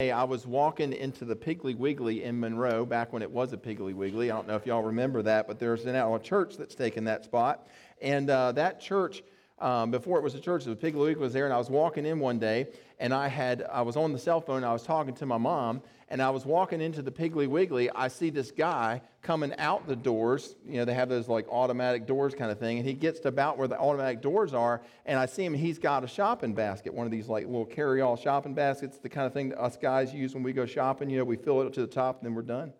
Hey, 0.00 0.12
I 0.12 0.24
was 0.24 0.46
walking 0.46 0.94
into 0.94 1.26
the 1.26 1.36
Piggly 1.36 1.76
Wiggly 1.76 2.24
in 2.24 2.40
Monroe 2.40 2.86
back 2.86 3.12
when 3.12 3.20
it 3.20 3.30
was 3.30 3.52
a 3.52 3.58
Piggly 3.58 3.92
Wiggly. 3.92 4.30
I 4.30 4.34
don't 4.34 4.48
know 4.48 4.56
if 4.56 4.64
y'all 4.64 4.82
remember 4.82 5.20
that, 5.20 5.46
but 5.46 5.58
there's 5.58 5.84
now 5.84 6.14
a 6.14 6.18
church 6.18 6.56
that's 6.56 6.74
taken 6.74 7.04
that 7.04 7.22
spot. 7.22 7.68
And 8.00 8.30
uh, 8.30 8.52
that 8.52 8.80
church, 8.80 9.22
um, 9.58 9.90
before 9.90 10.16
it 10.16 10.22
was 10.22 10.34
a 10.34 10.40
church, 10.40 10.64
the 10.64 10.74
Piggly 10.74 11.00
Wiggly 11.00 11.16
was 11.16 11.34
there. 11.34 11.44
And 11.44 11.52
I 11.52 11.58
was 11.58 11.68
walking 11.68 12.06
in 12.06 12.18
one 12.18 12.38
day, 12.38 12.68
and 12.98 13.12
I 13.12 13.28
had 13.28 13.62
I 13.70 13.82
was 13.82 13.94
on 13.94 14.14
the 14.14 14.18
cell 14.18 14.40
phone. 14.40 14.64
I 14.64 14.72
was 14.72 14.84
talking 14.84 15.12
to 15.16 15.26
my 15.26 15.36
mom, 15.36 15.82
and 16.10 16.20
I 16.20 16.30
was 16.30 16.44
walking 16.44 16.80
into 16.80 17.02
the 17.02 17.10
Piggly 17.12 17.46
Wiggly. 17.46 17.88
I 17.90 18.08
see 18.08 18.30
this 18.30 18.50
guy 18.50 19.00
coming 19.22 19.54
out 19.58 19.86
the 19.86 19.94
doors. 19.94 20.56
You 20.66 20.78
know, 20.78 20.84
they 20.84 20.94
have 20.94 21.08
those 21.08 21.28
like 21.28 21.48
automatic 21.48 22.06
doors 22.06 22.34
kind 22.34 22.50
of 22.50 22.58
thing. 22.58 22.78
And 22.78 22.86
he 22.86 22.94
gets 22.94 23.20
to 23.20 23.28
about 23.28 23.58
where 23.58 23.68
the 23.68 23.78
automatic 23.78 24.20
doors 24.20 24.52
are, 24.52 24.82
and 25.06 25.18
I 25.18 25.26
see 25.26 25.44
him. 25.44 25.54
He's 25.54 25.78
got 25.78 26.02
a 26.02 26.08
shopping 26.08 26.52
basket, 26.52 26.92
one 26.92 27.06
of 27.06 27.12
these 27.12 27.28
like 27.28 27.46
little 27.46 27.64
carry-all 27.64 28.16
shopping 28.16 28.54
baskets, 28.54 28.98
the 28.98 29.08
kind 29.08 29.26
of 29.26 29.32
thing 29.32 29.50
that 29.50 29.60
us 29.60 29.76
guys 29.76 30.12
use 30.12 30.34
when 30.34 30.42
we 30.42 30.52
go 30.52 30.66
shopping. 30.66 31.08
You 31.08 31.18
know, 31.18 31.24
we 31.24 31.36
fill 31.36 31.60
it 31.62 31.66
up 31.66 31.72
to 31.74 31.80
the 31.80 31.86
top, 31.86 32.18
and 32.18 32.26
then 32.26 32.34
we're 32.34 32.42
done 32.42 32.72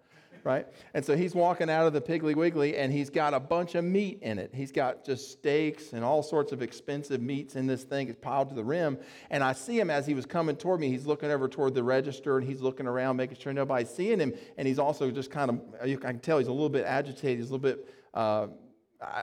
right? 0.44 0.66
And 0.94 1.04
so 1.04 1.16
he's 1.16 1.34
walking 1.34 1.70
out 1.70 1.86
of 1.86 1.92
the 1.92 2.00
Piggly 2.00 2.34
Wiggly 2.34 2.76
and 2.76 2.92
he's 2.92 3.10
got 3.10 3.34
a 3.34 3.40
bunch 3.40 3.74
of 3.74 3.84
meat 3.84 4.20
in 4.22 4.38
it. 4.38 4.50
He's 4.54 4.72
got 4.72 5.04
just 5.04 5.30
steaks 5.30 5.92
and 5.92 6.04
all 6.04 6.22
sorts 6.22 6.52
of 6.52 6.62
expensive 6.62 7.20
meats 7.20 7.56
in 7.56 7.66
this 7.66 7.84
thing. 7.84 8.08
It's 8.08 8.18
piled 8.20 8.48
to 8.50 8.54
the 8.54 8.64
rim. 8.64 8.98
And 9.30 9.42
I 9.42 9.52
see 9.52 9.78
him 9.78 9.90
as 9.90 10.06
he 10.06 10.14
was 10.14 10.26
coming 10.26 10.56
toward 10.56 10.80
me. 10.80 10.88
He's 10.88 11.06
looking 11.06 11.30
over 11.30 11.48
toward 11.48 11.74
the 11.74 11.82
register 11.82 12.38
and 12.38 12.46
he's 12.46 12.60
looking 12.60 12.86
around, 12.86 13.16
making 13.16 13.38
sure 13.38 13.52
nobody's 13.52 13.90
seeing 13.90 14.20
him. 14.20 14.32
And 14.56 14.66
he's 14.66 14.78
also 14.78 15.10
just 15.10 15.30
kind 15.30 15.50
of, 15.50 15.60
I 15.82 15.94
can 15.94 16.20
tell 16.20 16.38
he's 16.38 16.48
a 16.48 16.52
little 16.52 16.68
bit 16.68 16.84
agitated. 16.84 17.38
He's 17.38 17.50
a 17.50 17.54
little 17.54 17.58
bit, 17.58 17.94
uh, 18.14 18.48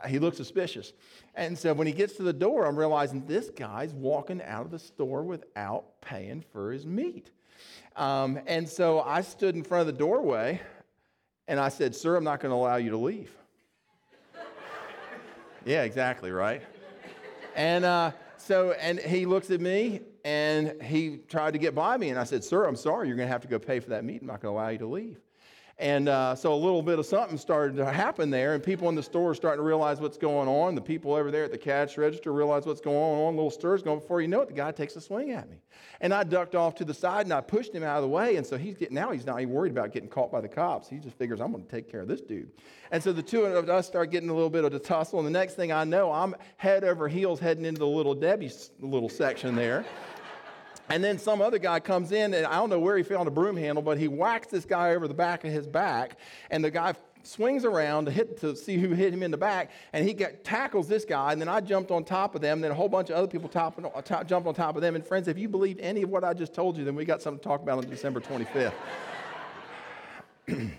he 0.08 0.20
looks 0.20 0.38
suspicious. 0.38 0.94
And 1.36 1.58
so 1.58 1.74
when 1.74 1.88
he 1.88 1.94
gets 1.94 2.16
to 2.16 2.24
the 2.24 2.34
door, 2.34 2.66
I'm 2.66 2.78
realizing 2.78 3.26
this 3.26 3.50
guy's 3.50 3.94
walking 3.94 4.42
out 4.42 4.66
of 4.66 4.72
the 4.72 4.80
store 4.80 5.24
without 5.24 6.02
paying 6.02 6.44
for 6.52 6.72
his 6.72 6.86
meat. 6.86 7.32
Um, 7.96 8.40
and 8.46 8.68
so 8.68 9.02
I 9.02 9.22
stood 9.22 9.56
in 9.56 9.64
front 9.64 9.82
of 9.82 9.88
the 9.88 10.00
doorway 10.00 10.62
and 11.48 11.60
I 11.60 11.70
said, 11.70 11.96
Sir, 11.96 12.16
I'm 12.16 12.24
not 12.24 12.40
going 12.40 12.52
to 12.52 12.56
allow 12.56 12.76
you 12.76 12.90
to 12.92 12.98
leave. 12.98 13.32
yeah, 15.66 15.84
exactly, 15.84 16.32
right? 16.32 16.62
And 17.56 17.86
uh, 17.86 18.12
so, 18.38 18.72
and 18.74 19.00
he 19.00 19.26
looks 19.26 19.50
at 19.50 19.62
me 19.62 20.02
and 20.24 20.82
he 20.82 21.18
tried 21.18 21.52
to 21.52 21.60
get 21.60 21.74
by 21.74 21.98
me. 21.98 22.10
And 22.10 22.20
I 22.20 22.24
said, 22.24 22.44
Sir, 22.44 22.66
I'm 22.66 22.76
sorry, 22.76 23.08
you're 23.08 23.18
going 23.18 23.28
to 23.28 23.32
have 23.32 23.42
to 23.42 23.48
go 23.48 23.60
pay 23.60 23.80
for 23.80 23.90
that 23.92 24.04
meat. 24.04 24.22
I'm 24.22 24.28
not 24.28 24.42
going 24.42 24.54
to 24.54 24.60
allow 24.60 24.70
you 24.70 24.78
to 24.80 24.88
leave. 24.88 25.18
And 25.80 26.10
uh, 26.10 26.34
so 26.34 26.54
a 26.54 26.56
little 26.56 26.82
bit 26.82 26.98
of 26.98 27.06
something 27.06 27.38
started 27.38 27.78
to 27.78 27.86
happen 27.86 28.32
there, 28.32 28.56
and 28.56 28.64
people 28.64 28.90
in 28.90 28.96
the 28.96 29.04
store 29.04 29.32
are 29.32 29.36
starting 29.36 29.60
to 29.60 29.64
realize 29.64 30.00
what's 30.00 30.18
going 30.18 30.48
on. 30.48 30.74
The 30.74 30.82
people 30.82 31.14
over 31.14 31.30
there 31.30 31.44
at 31.44 31.52
the 31.52 31.58
cash 31.58 32.00
register 32.00 32.34
realize 32.34 32.66
what's 32.66 32.82
going 32.82 32.98
on. 32.98 33.36
Little 33.36 33.52
stirs 33.52 33.84
going. 33.84 34.00
Before 34.00 34.20
you 34.20 34.28
know 34.28 34.42
it, 34.42 34.48
the 34.48 34.56
guy 34.56 34.72
takes 34.72 34.96
a 34.96 35.02
swing 35.02 35.32
at 35.32 35.48
me, 35.48 35.58
and 36.02 36.16
I 36.16 36.24
ducked 36.24 36.56
off 36.56 36.74
to 36.76 36.86
the 36.86 36.96
side 36.96 37.28
and 37.28 37.34
I 37.34 37.42
pushed 37.42 37.76
him 37.76 37.84
out 37.84 37.98
of 37.98 38.02
the 38.02 38.10
way. 38.10 38.38
And 38.38 38.46
so 38.46 38.58
he's 38.58 38.76
getting 38.76 38.96
now 38.96 39.12
he's 39.12 39.28
not 39.28 39.40
even 39.40 39.54
worried 39.54 39.72
about 39.72 39.92
getting 39.92 40.10
caught 40.10 40.32
by 40.32 40.42
the 40.42 40.48
cops. 40.48 40.90
He 40.90 40.98
just 40.98 41.16
figures 41.16 41.40
I'm 41.40 41.52
going 41.52 41.64
to 41.64 41.70
take 41.70 41.92
care 41.92 42.02
of 42.02 42.08
this 42.08 42.22
dude. 42.22 42.50
And 42.90 43.04
so 43.04 43.14
the 43.14 43.22
two 43.22 43.46
of 43.46 43.70
us 43.70 43.86
start 43.86 44.10
getting 44.10 44.30
a 44.30 44.34
little 44.34 44.50
bit 44.50 44.66
of 44.66 44.74
a 44.74 44.80
tussle, 44.80 45.20
and 45.20 45.28
the 45.28 45.32
next 45.32 45.54
thing 45.54 45.72
I 45.72 45.84
know, 45.84 46.12
I'm 46.12 46.34
head 46.56 46.86
over 46.86 47.08
heels 47.08 47.40
heading 47.40 47.66
into 47.66 47.80
the 47.80 47.88
little 47.88 48.16
Debbie's 48.16 48.72
little 48.80 49.10
section 49.10 49.56
there. 49.56 49.86
And 50.90 51.04
then 51.04 51.20
some 51.20 51.42
other 51.42 51.60
guy 51.60 51.80
comes 51.80 52.12
in, 52.12 52.34
and 52.34 52.46
I 52.46 52.56
don't 52.56 52.70
know 52.70 52.80
where 52.80 52.98
he 52.98 53.04
found 53.04 53.28
a 53.28 53.32
broom 53.32 53.58
handle, 53.58 53.82
but 53.82 53.98
he 53.98 54.08
whacks 54.08 54.48
this 54.48 54.66
guy 54.66 54.96
over 54.96 55.08
the 55.08 55.14
back 55.14 55.44
of 55.44 55.52
his 55.52 55.68
back, 55.68 56.18
and 56.50 56.64
the 56.64 56.72
guy 56.72 56.94
swings 57.24 57.66
around 57.66 58.06
to 58.06 58.12
hit 58.12 58.40
to 58.40 58.56
see 58.56 58.78
who 58.78 58.94
hit 58.94 59.14
him 59.14 59.22
in 59.22 59.32
the 59.32 59.38
back, 59.38 59.72
and 59.92 60.08
he 60.08 60.14
get, 60.14 60.46
tackles 60.46 60.88
this 60.88 61.04
guy, 61.04 61.34
and 61.34 61.42
then 61.42 61.50
I 61.50 61.60
jumped 61.60 61.92
on 61.92 62.04
top 62.06 62.36
of 62.36 62.42
them, 62.42 62.60
and 62.60 62.64
then 62.64 62.72
a 62.72 62.76
whole 62.76 62.88
bunch 62.88 63.10
of 63.10 63.18
other 63.18 63.28
people 63.28 63.50
top, 63.50 63.78
uh, 63.84 64.02
top, 64.02 64.28
jumped 64.28 64.48
on 64.48 64.54
top 64.54 64.76
of 64.76 64.82
them. 64.82 64.96
And 64.96 65.06
friends, 65.06 65.28
if 65.28 65.38
you 65.38 65.50
believed 65.50 65.82
any 65.82 66.04
of 66.04 66.10
what 66.10 66.24
I 66.24 66.34
just 66.34 66.54
told 66.54 66.78
you, 66.78 66.86
then 66.86 66.96
we 66.96 67.04
got 67.04 67.22
something 67.22 67.40
to 67.40 67.44
talk 67.44 67.62
about 67.62 67.80
on 67.80 67.90
December 67.90 68.22
25th. 68.22 68.74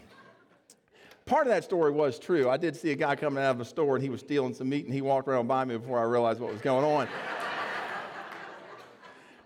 Part 1.26 1.46
of 1.46 1.52
that 1.52 1.62
story 1.64 1.90
was 1.90 2.18
true. 2.18 2.48
I 2.48 2.56
did 2.56 2.74
see 2.74 2.90
a 2.90 2.96
guy 2.96 3.14
coming 3.14 3.44
out 3.44 3.50
of 3.50 3.60
a 3.60 3.64
store, 3.64 3.96
and 3.96 4.02
he 4.02 4.08
was 4.08 4.20
stealing 4.20 4.54
some 4.54 4.70
meat, 4.70 4.86
and 4.86 4.94
he 4.94 5.02
walked 5.02 5.28
around 5.28 5.46
by 5.46 5.66
me 5.66 5.76
before 5.76 5.98
I 5.98 6.04
realized 6.04 6.40
what 6.40 6.50
was 6.50 6.62
going 6.62 6.86
on. 6.86 7.06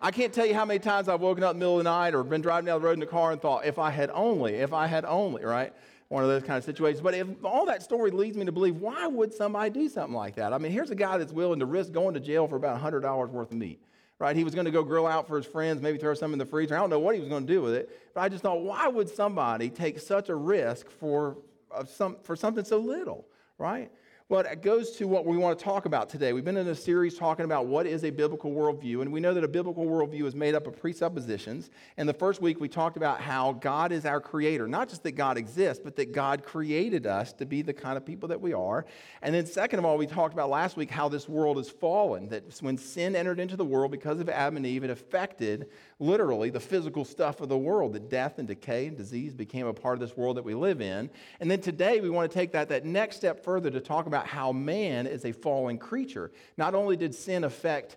I 0.04 0.10
can't 0.10 0.32
tell 0.32 0.44
you 0.44 0.54
how 0.54 0.64
many 0.64 0.80
times 0.80 1.08
I've 1.08 1.20
woken 1.20 1.44
up 1.44 1.52
in 1.52 1.60
the 1.60 1.64
middle 1.64 1.78
of 1.78 1.84
the 1.84 1.90
night 1.90 2.12
or 2.12 2.24
been 2.24 2.40
driving 2.40 2.66
down 2.66 2.80
the 2.80 2.86
road 2.86 2.94
in 2.94 3.00
the 3.00 3.06
car 3.06 3.30
and 3.30 3.40
thought, 3.40 3.64
if 3.64 3.78
I 3.78 3.90
had 3.90 4.10
only, 4.12 4.54
if 4.54 4.72
I 4.72 4.88
had 4.88 5.04
only, 5.04 5.44
right? 5.44 5.72
One 6.08 6.24
of 6.24 6.28
those 6.28 6.42
kind 6.42 6.58
of 6.58 6.64
situations. 6.64 7.00
But 7.00 7.14
if 7.14 7.28
all 7.44 7.64
that 7.66 7.84
story 7.84 8.10
leads 8.10 8.36
me 8.36 8.44
to 8.44 8.50
believe, 8.50 8.78
why 8.78 9.06
would 9.06 9.32
somebody 9.32 9.70
do 9.70 9.88
something 9.88 10.14
like 10.14 10.34
that? 10.34 10.52
I 10.52 10.58
mean, 10.58 10.72
here's 10.72 10.90
a 10.90 10.96
guy 10.96 11.18
that's 11.18 11.32
willing 11.32 11.60
to 11.60 11.66
risk 11.66 11.92
going 11.92 12.14
to 12.14 12.20
jail 12.20 12.48
for 12.48 12.56
about 12.56 12.82
$100 12.82 13.30
worth 13.30 13.52
of 13.52 13.56
meat 13.56 13.80
right? 14.18 14.36
He 14.36 14.44
was 14.44 14.54
going 14.54 14.66
to 14.66 14.70
go 14.70 14.84
grill 14.84 15.08
out 15.08 15.26
for 15.26 15.36
his 15.36 15.46
friends, 15.46 15.82
maybe 15.82 15.98
throw 15.98 16.14
some 16.14 16.32
in 16.32 16.38
the 16.38 16.46
freezer. 16.46 16.76
I 16.76 16.78
don't 16.78 16.90
know 16.90 17.00
what 17.00 17.16
he 17.16 17.20
was 17.20 17.28
going 17.28 17.44
to 17.44 17.52
do 17.52 17.60
with 17.60 17.74
it, 17.74 17.90
but 18.14 18.20
I 18.20 18.28
just 18.28 18.44
thought, 18.44 18.62
why 18.62 18.86
would 18.86 19.08
somebody 19.08 19.68
take 19.68 19.98
such 19.98 20.28
a 20.28 20.36
risk 20.36 20.88
for, 20.88 21.38
uh, 21.74 21.84
some, 21.84 22.16
for 22.22 22.36
something 22.36 22.64
so 22.64 22.78
little, 22.78 23.26
right? 23.58 23.90
Well, 24.28 24.42
it 24.42 24.62
goes 24.62 24.92
to 24.92 25.08
what 25.08 25.26
we 25.26 25.36
want 25.36 25.58
to 25.58 25.64
talk 25.64 25.84
about 25.84 26.08
today. 26.08 26.32
We've 26.32 26.44
been 26.44 26.56
in 26.56 26.68
a 26.68 26.76
series 26.76 27.18
talking 27.18 27.44
about 27.44 27.66
what 27.66 27.86
is 27.86 28.04
a 28.04 28.10
biblical 28.10 28.52
worldview, 28.52 29.02
and 29.02 29.12
we 29.12 29.18
know 29.18 29.34
that 29.34 29.42
a 29.42 29.48
biblical 29.48 29.84
worldview 29.84 30.24
is 30.24 30.34
made 30.34 30.54
up 30.54 30.66
of 30.66 30.80
presuppositions. 30.80 31.70
And 31.96 32.08
the 32.08 32.14
first 32.14 32.40
week 32.40 32.60
we 32.60 32.68
talked 32.68 32.96
about 32.96 33.20
how 33.20 33.52
God 33.52 33.90
is 33.90 34.06
our 34.06 34.20
creator, 34.20 34.68
not 34.68 34.88
just 34.88 35.02
that 35.02 35.12
God 35.12 35.36
exists, 35.36 35.82
but 35.82 35.96
that 35.96 36.12
God 36.12 36.44
created 36.44 37.06
us 37.06 37.32
to 37.34 37.44
be 37.44 37.62
the 37.62 37.72
kind 37.72 37.96
of 37.96 38.06
people 38.06 38.28
that 38.28 38.40
we 38.40 38.52
are. 38.52 38.86
And 39.22 39.34
then, 39.34 39.44
second 39.44 39.80
of 39.80 39.84
all, 39.84 39.98
we 39.98 40.06
talked 40.06 40.32
about 40.32 40.48
last 40.48 40.76
week 40.76 40.90
how 40.90 41.08
this 41.08 41.28
world 41.28 41.58
is 41.58 41.68
fallen, 41.68 42.28
that 42.28 42.44
when 42.60 42.78
sin 42.78 43.16
entered 43.16 43.40
into 43.40 43.56
the 43.56 43.64
world 43.64 43.90
because 43.90 44.20
of 44.20 44.28
Adam 44.28 44.56
and 44.56 44.64
Eve, 44.64 44.84
it 44.84 44.90
affected 44.90 45.68
literally 45.98 46.48
the 46.48 46.60
physical 46.60 47.04
stuff 47.04 47.40
of 47.40 47.48
the 47.48 47.58
world, 47.58 47.92
that 47.92 48.08
death 48.08 48.38
and 48.38 48.46
decay 48.46 48.86
and 48.86 48.96
disease 48.96 49.34
became 49.34 49.66
a 49.66 49.74
part 49.74 49.94
of 49.94 50.00
this 50.00 50.16
world 50.16 50.36
that 50.36 50.44
we 50.44 50.54
live 50.54 50.80
in. 50.80 51.10
And 51.40 51.50
then 51.50 51.60
today 51.60 52.00
we 52.00 52.08
want 52.08 52.30
to 52.30 52.34
take 52.34 52.52
that, 52.52 52.68
that 52.68 52.84
next 52.84 53.16
step 53.16 53.44
further 53.44 53.68
to 53.70 53.80
talk 53.80 54.06
about 54.06 54.11
about 54.12 54.26
how 54.26 54.52
man 54.52 55.06
is 55.06 55.24
a 55.24 55.32
fallen 55.32 55.78
creature. 55.78 56.30
Not 56.56 56.74
only 56.74 56.96
did 56.96 57.14
sin 57.14 57.44
affect 57.44 57.96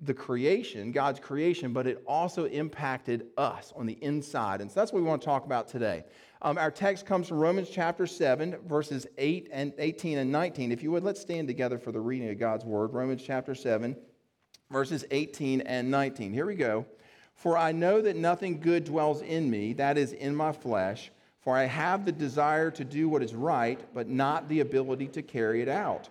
the 0.00 0.14
creation, 0.14 0.92
God's 0.92 1.20
creation, 1.20 1.72
but 1.72 1.86
it 1.86 2.02
also 2.06 2.46
impacted 2.46 3.28
us 3.38 3.72
on 3.76 3.86
the 3.86 3.94
inside. 4.02 4.60
And 4.60 4.70
so 4.70 4.80
that's 4.80 4.92
what 4.92 5.00
we 5.00 5.08
want 5.08 5.22
to 5.22 5.26
talk 5.26 5.44
about 5.44 5.68
today. 5.68 6.04
Um, 6.42 6.58
our 6.58 6.70
text 6.70 7.06
comes 7.06 7.28
from 7.28 7.38
Romans 7.38 7.70
chapter 7.70 8.06
7, 8.06 8.56
verses 8.66 9.06
8 9.16 9.48
and 9.52 9.72
18 9.78 10.18
and 10.18 10.30
19. 10.30 10.72
If 10.72 10.82
you 10.82 10.90
would, 10.90 11.04
let's 11.04 11.20
stand 11.20 11.48
together 11.48 11.78
for 11.78 11.92
the 11.92 12.00
reading 12.00 12.28
of 12.28 12.38
God's 12.38 12.64
word. 12.64 12.92
Romans 12.92 13.22
chapter 13.24 13.54
7, 13.54 13.96
verses 14.70 15.04
18 15.10 15.62
and 15.62 15.90
19. 15.90 16.32
Here 16.32 16.46
we 16.46 16.56
go. 16.56 16.84
For 17.34 17.56
I 17.56 17.72
know 17.72 18.00
that 18.00 18.16
nothing 18.16 18.60
good 18.60 18.84
dwells 18.84 19.22
in 19.22 19.50
me, 19.50 19.72
that 19.74 19.96
is, 19.96 20.12
in 20.12 20.34
my 20.34 20.52
flesh. 20.52 21.10
For 21.44 21.56
I 21.56 21.64
have 21.64 22.06
the 22.06 22.12
desire 22.12 22.70
to 22.70 22.84
do 22.84 23.08
what 23.08 23.22
is 23.22 23.34
right, 23.34 23.78
but 23.94 24.08
not 24.08 24.48
the 24.48 24.60
ability 24.60 25.08
to 25.08 25.22
carry 25.22 25.60
it 25.60 25.68
out. 25.68 26.08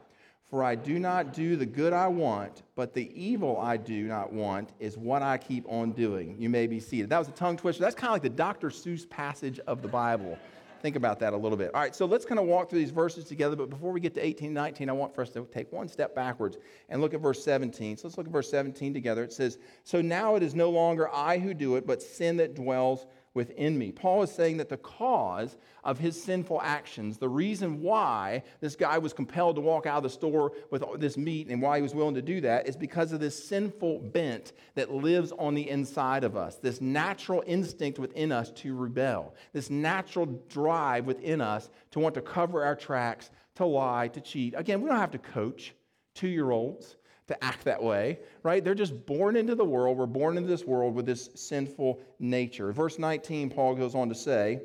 For 0.53 0.63
I 0.63 0.75
do 0.75 0.99
not 0.99 1.33
do 1.33 1.55
the 1.55 1.65
good 1.65 1.93
I 1.93 2.07
want, 2.07 2.61
but 2.75 2.93
the 2.93 3.09
evil 3.19 3.57
I 3.59 3.75
do 3.75 4.03
not 4.03 4.31
want 4.31 4.69
is 4.79 4.95
what 4.95 5.23
I 5.23 5.39
keep 5.39 5.65
on 5.67 5.93
doing. 5.93 6.35
You 6.37 6.47
may 6.47 6.67
be 6.67 6.79
seated. 6.79 7.09
That 7.09 7.17
was 7.17 7.27
a 7.27 7.31
tongue 7.31 7.57
twister. 7.57 7.81
That's 7.81 7.95
kind 7.95 8.09
of 8.09 8.13
like 8.13 8.21
the 8.21 8.29
Dr. 8.29 8.69
Seuss 8.69 9.09
passage 9.09 9.59
of 9.65 9.81
the 9.81 9.87
Bible. 9.87 10.37
Think 10.83 10.95
about 10.95 11.19
that 11.21 11.33
a 11.33 11.37
little 11.37 11.57
bit. 11.57 11.73
All 11.73 11.81
right, 11.81 11.95
so 11.95 12.05
let's 12.05 12.25
kind 12.25 12.39
of 12.39 12.45
walk 12.45 12.69
through 12.69 12.79
these 12.79 12.91
verses 12.91 13.23
together. 13.23 13.55
But 13.55 13.71
before 13.71 13.91
we 13.91 13.99
get 13.99 14.13
to 14.13 14.23
18 14.23 14.53
19, 14.53 14.89
I 14.89 14.91
want 14.91 15.15
for 15.15 15.21
us 15.21 15.29
to 15.31 15.47
take 15.51 15.71
one 15.71 15.87
step 15.87 16.13
backwards 16.13 16.57
and 16.89 17.01
look 17.01 17.15
at 17.15 17.21
verse 17.21 17.43
17. 17.43 17.97
So 17.97 18.07
let's 18.07 18.17
look 18.17 18.27
at 18.27 18.33
verse 18.33 18.51
17 18.51 18.93
together. 18.93 19.23
It 19.23 19.33
says, 19.33 19.57
So 19.83 20.01
now 20.01 20.35
it 20.35 20.43
is 20.43 20.53
no 20.53 20.69
longer 20.69 21.09
I 21.11 21.39
who 21.39 21.55
do 21.55 21.77
it, 21.77 21.87
but 21.87 22.01
sin 22.03 22.37
that 22.37 22.53
dwells 22.53 23.07
within 23.33 23.77
me. 23.77 23.91
Paul 23.91 24.23
is 24.23 24.31
saying 24.31 24.57
that 24.57 24.69
the 24.69 24.77
cause 24.77 25.57
of 25.83 25.97
his 25.97 26.21
sinful 26.21 26.61
actions, 26.61 27.17
the 27.17 27.29
reason 27.29 27.81
why 27.81 28.43
this 28.59 28.75
guy 28.75 28.97
was 28.97 29.11
compelled 29.11 29.55
to 29.55 29.61
walk 29.61 29.85
out 29.85 29.97
of 29.97 30.03
the 30.03 30.09
store 30.09 30.51
with 30.69 30.83
this 30.99 31.17
meat 31.17 31.47
and 31.47 31.61
why 31.61 31.77
he 31.77 31.81
was 31.81 31.95
willing 31.95 32.15
to 32.15 32.21
do 32.21 32.41
that 32.41 32.67
is 32.67 32.75
because 32.75 33.11
of 33.11 33.19
this 33.19 33.47
sinful 33.47 33.99
bent 33.99 34.53
that 34.75 34.91
lives 34.91 35.31
on 35.39 35.55
the 35.55 35.67
inside 35.67 36.23
of 36.23 36.37
us, 36.37 36.55
this 36.57 36.79
natural 36.79 37.43
instinct 37.47 37.99
within 37.99 38.31
us 38.31 38.51
to 38.51 38.75
rebel, 38.75 39.33
this 39.51 39.69
natural 39.69 40.25
drive 40.47 41.05
within 41.05 41.41
us 41.41 41.69
to 41.91 41.99
want 41.99 42.13
to 42.15 42.21
cover 42.21 42.63
our 42.63 42.75
tracks, 42.75 43.31
to 43.55 43.65
lie, 43.65 44.07
to 44.09 44.21
cheat. 44.21 44.53
Again, 44.55 44.81
we 44.81 44.89
don't 44.89 44.99
have 44.99 45.11
to 45.11 45.17
coach 45.17 45.73
two 46.13 46.27
year 46.27 46.51
olds 46.51 46.97
to 47.27 47.43
act 47.43 47.63
that 47.65 47.81
way, 47.81 48.19
right? 48.43 48.63
They're 48.63 48.75
just 48.75 49.05
born 49.05 49.35
into 49.35 49.55
the 49.55 49.65
world. 49.65 49.97
We're 49.97 50.05
born 50.05 50.37
into 50.37 50.49
this 50.49 50.65
world 50.65 50.93
with 50.93 51.05
this 51.05 51.29
sinful 51.35 52.01
nature. 52.19 52.71
Verse 52.71 52.99
19, 52.99 53.49
Paul 53.49 53.75
goes 53.75 53.95
on 53.95 54.09
to 54.09 54.15
say, 54.15 54.61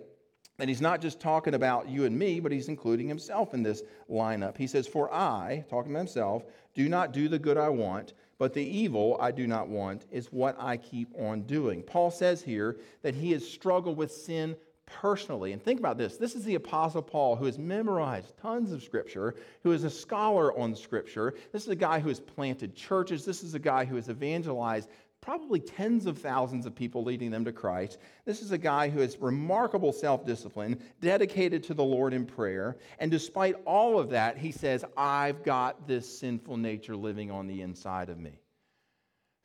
and 0.58 0.68
he's 0.68 0.80
not 0.80 1.00
just 1.00 1.20
talking 1.20 1.54
about 1.54 1.88
you 1.88 2.04
and 2.04 2.18
me, 2.18 2.40
but 2.40 2.50
he's 2.50 2.68
including 2.68 3.06
himself 3.06 3.54
in 3.54 3.62
this 3.62 3.82
lineup. 4.10 4.56
He 4.56 4.66
says, 4.66 4.88
For 4.88 5.12
I, 5.14 5.64
talking 5.70 5.92
to 5.92 5.98
himself, 5.98 6.44
do 6.74 6.88
not 6.88 7.12
do 7.12 7.28
the 7.28 7.38
good 7.38 7.56
I 7.56 7.68
want, 7.68 8.14
but 8.38 8.54
the 8.54 8.64
evil 8.64 9.16
I 9.20 9.30
do 9.30 9.46
not 9.46 9.68
want 9.68 10.06
is 10.10 10.32
what 10.32 10.56
I 10.58 10.76
keep 10.76 11.14
on 11.16 11.42
doing. 11.42 11.82
Paul 11.82 12.10
says 12.10 12.42
here 12.42 12.78
that 13.02 13.14
he 13.14 13.30
has 13.32 13.48
struggled 13.48 13.96
with 13.96 14.10
sin 14.10 14.56
personally. 14.88 15.52
And 15.52 15.62
think 15.62 15.78
about 15.78 15.98
this 15.98 16.16
this 16.16 16.34
is 16.34 16.44
the 16.44 16.54
Apostle 16.56 17.02
Paul 17.02 17.36
who 17.36 17.44
has 17.44 17.58
memorized 17.58 18.36
tons 18.38 18.72
of 18.72 18.82
Scripture, 18.82 19.34
who 19.62 19.72
is 19.72 19.84
a 19.84 19.90
scholar 19.90 20.56
on 20.58 20.74
Scripture. 20.74 21.34
This 21.52 21.62
is 21.62 21.68
a 21.68 21.76
guy 21.76 22.00
who 22.00 22.08
has 22.08 22.20
planted 22.20 22.74
churches. 22.74 23.24
This 23.24 23.42
is 23.42 23.54
a 23.54 23.58
guy 23.58 23.84
who 23.84 23.96
has 23.96 24.08
evangelized 24.08 24.88
probably 25.20 25.60
tens 25.60 26.06
of 26.06 26.18
thousands 26.18 26.64
of 26.64 26.74
people 26.74 27.02
leading 27.02 27.30
them 27.30 27.44
to 27.44 27.52
Christ. 27.52 27.98
This 28.24 28.40
is 28.40 28.52
a 28.52 28.58
guy 28.58 28.88
who 28.88 29.00
has 29.00 29.18
remarkable 29.18 29.92
self 29.92 30.24
discipline, 30.24 30.82
dedicated 31.00 31.62
to 31.64 31.74
the 31.74 31.84
Lord 31.84 32.12
in 32.12 32.24
prayer. 32.24 32.76
And 32.98 33.10
despite 33.10 33.56
all 33.66 33.98
of 33.98 34.10
that, 34.10 34.38
he 34.38 34.52
says, 34.52 34.84
I've 34.96 35.42
got 35.42 35.86
this 35.86 36.18
sinful 36.18 36.56
nature 36.56 36.96
living 36.96 37.30
on 37.30 37.46
the 37.46 37.62
inside 37.62 38.08
of 38.08 38.18
me. 38.18 38.40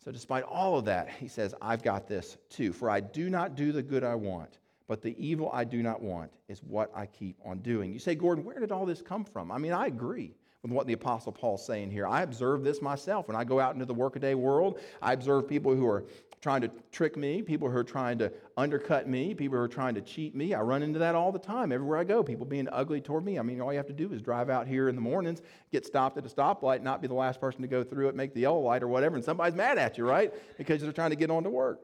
So, 0.03 0.11
despite 0.11 0.43
all 0.43 0.77
of 0.77 0.85
that, 0.85 1.09
he 1.09 1.29
says, 1.29 1.55
I've 1.61 1.81
got 1.81 2.07
this 2.07 2.37
too. 2.49 2.73
For 2.73 2.89
I 2.89 2.99
do 2.99 3.29
not 3.29 3.55
do 3.55 3.71
the 3.71 3.83
good 3.83 4.03
I 4.03 4.15
want, 4.15 4.57
but 4.87 5.01
the 5.01 5.15
evil 5.17 5.49
I 5.53 5.63
do 5.63 5.81
not 5.81 6.01
want 6.01 6.31
is 6.47 6.61
what 6.63 6.91
I 6.95 7.05
keep 7.05 7.37
on 7.45 7.59
doing. 7.59 7.93
You 7.93 7.99
say, 7.99 8.15
Gordon, 8.15 8.43
where 8.43 8.59
did 8.59 8.71
all 8.71 8.85
this 8.85 9.01
come 9.01 9.23
from? 9.23 9.51
I 9.51 9.57
mean, 9.57 9.71
I 9.71 9.87
agree 9.87 10.35
with 10.61 10.71
what 10.71 10.87
the 10.87 10.93
Apostle 10.93 11.31
Paul's 11.31 11.65
saying 11.65 11.91
here. 11.91 12.07
I 12.07 12.21
observe 12.21 12.63
this 12.63 12.81
myself. 12.81 13.27
When 13.27 13.35
I 13.35 13.43
go 13.43 13.59
out 13.59 13.73
into 13.73 13.85
the 13.85 13.93
workaday 13.93 14.33
world, 14.33 14.79
I 15.01 15.13
observe 15.13 15.47
people 15.47 15.75
who 15.75 15.85
are 15.87 16.05
trying 16.41 16.61
to 16.61 16.69
trick 16.91 17.15
me, 17.15 17.41
people 17.41 17.69
who 17.69 17.77
are 17.77 17.85
trying 17.85 18.17
to 18.17 18.31
undercut 18.57 19.07
me, 19.07 19.33
people 19.33 19.57
who 19.57 19.63
are 19.63 19.67
trying 19.67 19.95
to 19.95 20.01
cheat 20.01 20.35
me. 20.35 20.53
I 20.53 20.59
run 20.59 20.83
into 20.83 20.99
that 20.99 21.15
all 21.15 21.31
the 21.31 21.39
time 21.39 21.71
everywhere 21.71 21.97
I 21.97 22.03
go. 22.03 22.21
People 22.21 22.45
being 22.45 22.67
ugly 22.69 22.99
toward 22.99 23.23
me. 23.23 23.39
I 23.39 23.41
mean, 23.41 23.61
all 23.61 23.71
you 23.71 23.77
have 23.77 23.87
to 23.87 23.93
do 23.93 24.11
is 24.11 24.21
drive 24.21 24.49
out 24.49 24.67
here 24.67 24.89
in 24.89 24.95
the 24.95 25.01
mornings, 25.01 25.41
get 25.71 25.85
stopped 25.85 26.17
at 26.17 26.25
a 26.25 26.29
stoplight, 26.29 26.81
not 26.81 27.01
be 27.01 27.07
the 27.07 27.13
last 27.13 27.39
person 27.39 27.61
to 27.61 27.67
go 27.67 27.81
through 27.81 28.09
it, 28.09 28.15
make 28.15 28.33
the 28.33 28.41
yellow 28.41 28.59
light 28.59 28.83
or 28.83 28.89
whatever, 28.89 29.15
and 29.15 29.23
somebody's 29.23 29.55
mad 29.55 29.77
at 29.77 29.97
you, 29.97 30.05
right? 30.05 30.33
Because 30.57 30.81
they're 30.81 30.91
trying 30.91 31.11
to 31.11 31.15
get 31.15 31.31
on 31.31 31.43
to 31.43 31.49
work. 31.49 31.79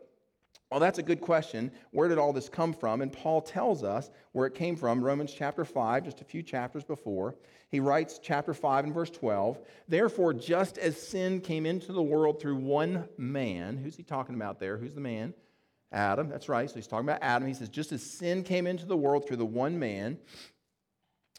Well, 0.72 0.80
that's 0.80 1.00
a 1.00 1.04
good 1.04 1.20
question. 1.20 1.72
Where 1.92 2.08
did 2.08 2.20
all 2.20 2.32
this 2.32 2.48
come 2.48 2.74
from? 2.74 3.02
And 3.02 3.12
Paul 3.12 3.42
tells 3.42 3.84
us 3.84 4.12
where 4.34 4.46
it 4.46 4.54
came 4.54 4.76
from, 4.76 5.04
Romans 5.04 5.34
chapter 5.34 5.66
5, 5.66 6.04
just 6.04 6.22
a 6.22 6.26
few 6.26 6.44
chapters 6.44 6.84
before. 6.84 7.36
He 7.70 7.80
writes, 7.80 8.20
chapter 8.22 8.54
5 8.54 8.86
and 8.86 8.94
verse 8.94 9.10
12, 9.10 9.60
Therefore, 9.88 10.34
just 10.34 10.78
as 10.78 11.02
sin 11.02 11.42
came 11.42 11.66
into 11.66 11.92
the 11.92 12.04
world 12.04 12.40
through 12.40 12.58
one 12.58 13.08
man, 13.18 13.78
who's 13.78 13.96
he 13.96 14.04
talking 14.04 14.36
about 14.36 14.60
there? 14.60 14.78
Who's 14.78 14.94
the 14.94 15.02
man? 15.02 15.34
Adam, 15.92 16.30
that's 16.30 16.48
right. 16.48 16.70
So 16.70 16.76
he's 16.76 16.88
talking 16.88 17.08
about 17.08 17.24
Adam. 17.24 17.48
He 17.48 17.54
says, 17.56 17.70
just 17.70 17.92
as 17.92 18.04
sin 18.04 18.44
came 18.44 18.68
into 18.68 18.86
the 18.86 18.98
world 18.98 19.28
through 19.28 19.38
the 19.38 19.46
one 19.46 19.80
man, 19.80 20.20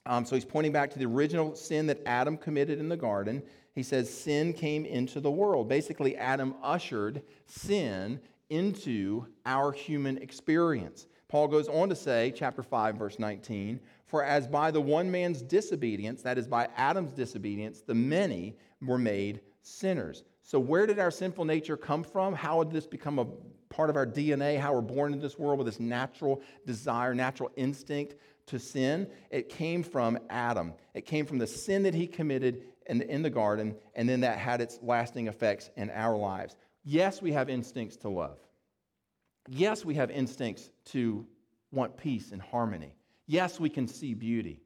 um, 0.06 0.24
so 0.24 0.34
he's 0.34 0.44
pointing 0.44 0.72
back 0.72 0.90
to 0.90 0.98
the 0.98 1.04
original 1.04 1.54
sin 1.54 1.86
that 1.86 2.00
Adam 2.04 2.36
committed 2.36 2.80
in 2.80 2.88
the 2.88 2.96
garden. 2.96 3.42
He 3.74 3.82
says, 3.84 4.12
sin 4.12 4.52
came 4.52 4.84
into 4.84 5.20
the 5.20 5.30
world. 5.30 5.68
Basically, 5.68 6.16
Adam 6.16 6.54
ushered 6.62 7.22
sin 7.46 8.20
into 8.50 9.26
our 9.46 9.72
human 9.72 10.18
experience. 10.18 11.06
Paul 11.28 11.48
goes 11.48 11.68
on 11.68 11.88
to 11.88 11.94
say, 11.94 12.32
chapter 12.36 12.62
5, 12.62 12.96
verse 12.96 13.18
19, 13.18 13.80
For 14.06 14.24
as 14.24 14.48
by 14.48 14.70
the 14.72 14.80
one 14.80 15.10
man's 15.10 15.42
disobedience, 15.42 16.22
that 16.22 16.36
is 16.36 16.48
by 16.48 16.68
Adam's 16.76 17.12
disobedience, 17.12 17.80
the 17.80 17.94
many 17.94 18.56
were 18.82 18.98
made 18.98 19.40
sinners. 19.62 20.24
So, 20.42 20.58
where 20.58 20.86
did 20.86 20.98
our 20.98 21.12
sinful 21.12 21.44
nature 21.44 21.76
come 21.76 22.02
from? 22.02 22.34
How 22.34 22.64
did 22.64 22.72
this 22.72 22.86
become 22.86 23.20
a 23.20 23.26
part 23.68 23.90
of 23.90 23.96
our 23.96 24.06
DNA? 24.06 24.58
How 24.58 24.74
we're 24.74 24.80
born 24.80 25.12
into 25.12 25.22
this 25.22 25.38
world 25.38 25.58
with 25.58 25.66
this 25.66 25.78
natural 25.78 26.42
desire, 26.66 27.14
natural 27.14 27.52
instinct 27.54 28.16
to 28.46 28.58
sin? 28.58 29.06
It 29.30 29.48
came 29.48 29.84
from 29.84 30.18
Adam. 30.28 30.74
It 30.94 31.06
came 31.06 31.26
from 31.26 31.38
the 31.38 31.46
sin 31.46 31.84
that 31.84 31.94
he 31.94 32.08
committed 32.08 32.62
in, 32.86 33.02
in 33.02 33.22
the 33.22 33.30
garden, 33.30 33.76
and 33.94 34.08
then 34.08 34.20
that 34.22 34.38
had 34.38 34.60
its 34.60 34.80
lasting 34.82 35.28
effects 35.28 35.70
in 35.76 35.90
our 35.90 36.16
lives. 36.16 36.56
Yes, 36.90 37.22
we 37.22 37.30
have 37.30 37.48
instincts 37.48 37.96
to 37.98 38.08
love. 38.08 38.40
Yes, 39.48 39.84
we 39.84 39.94
have 39.94 40.10
instincts 40.10 40.72
to 40.86 41.24
want 41.70 41.96
peace 41.96 42.32
and 42.32 42.42
harmony. 42.42 42.96
Yes, 43.28 43.60
we 43.60 43.68
can 43.70 43.86
see 43.86 44.12
beauty. 44.12 44.60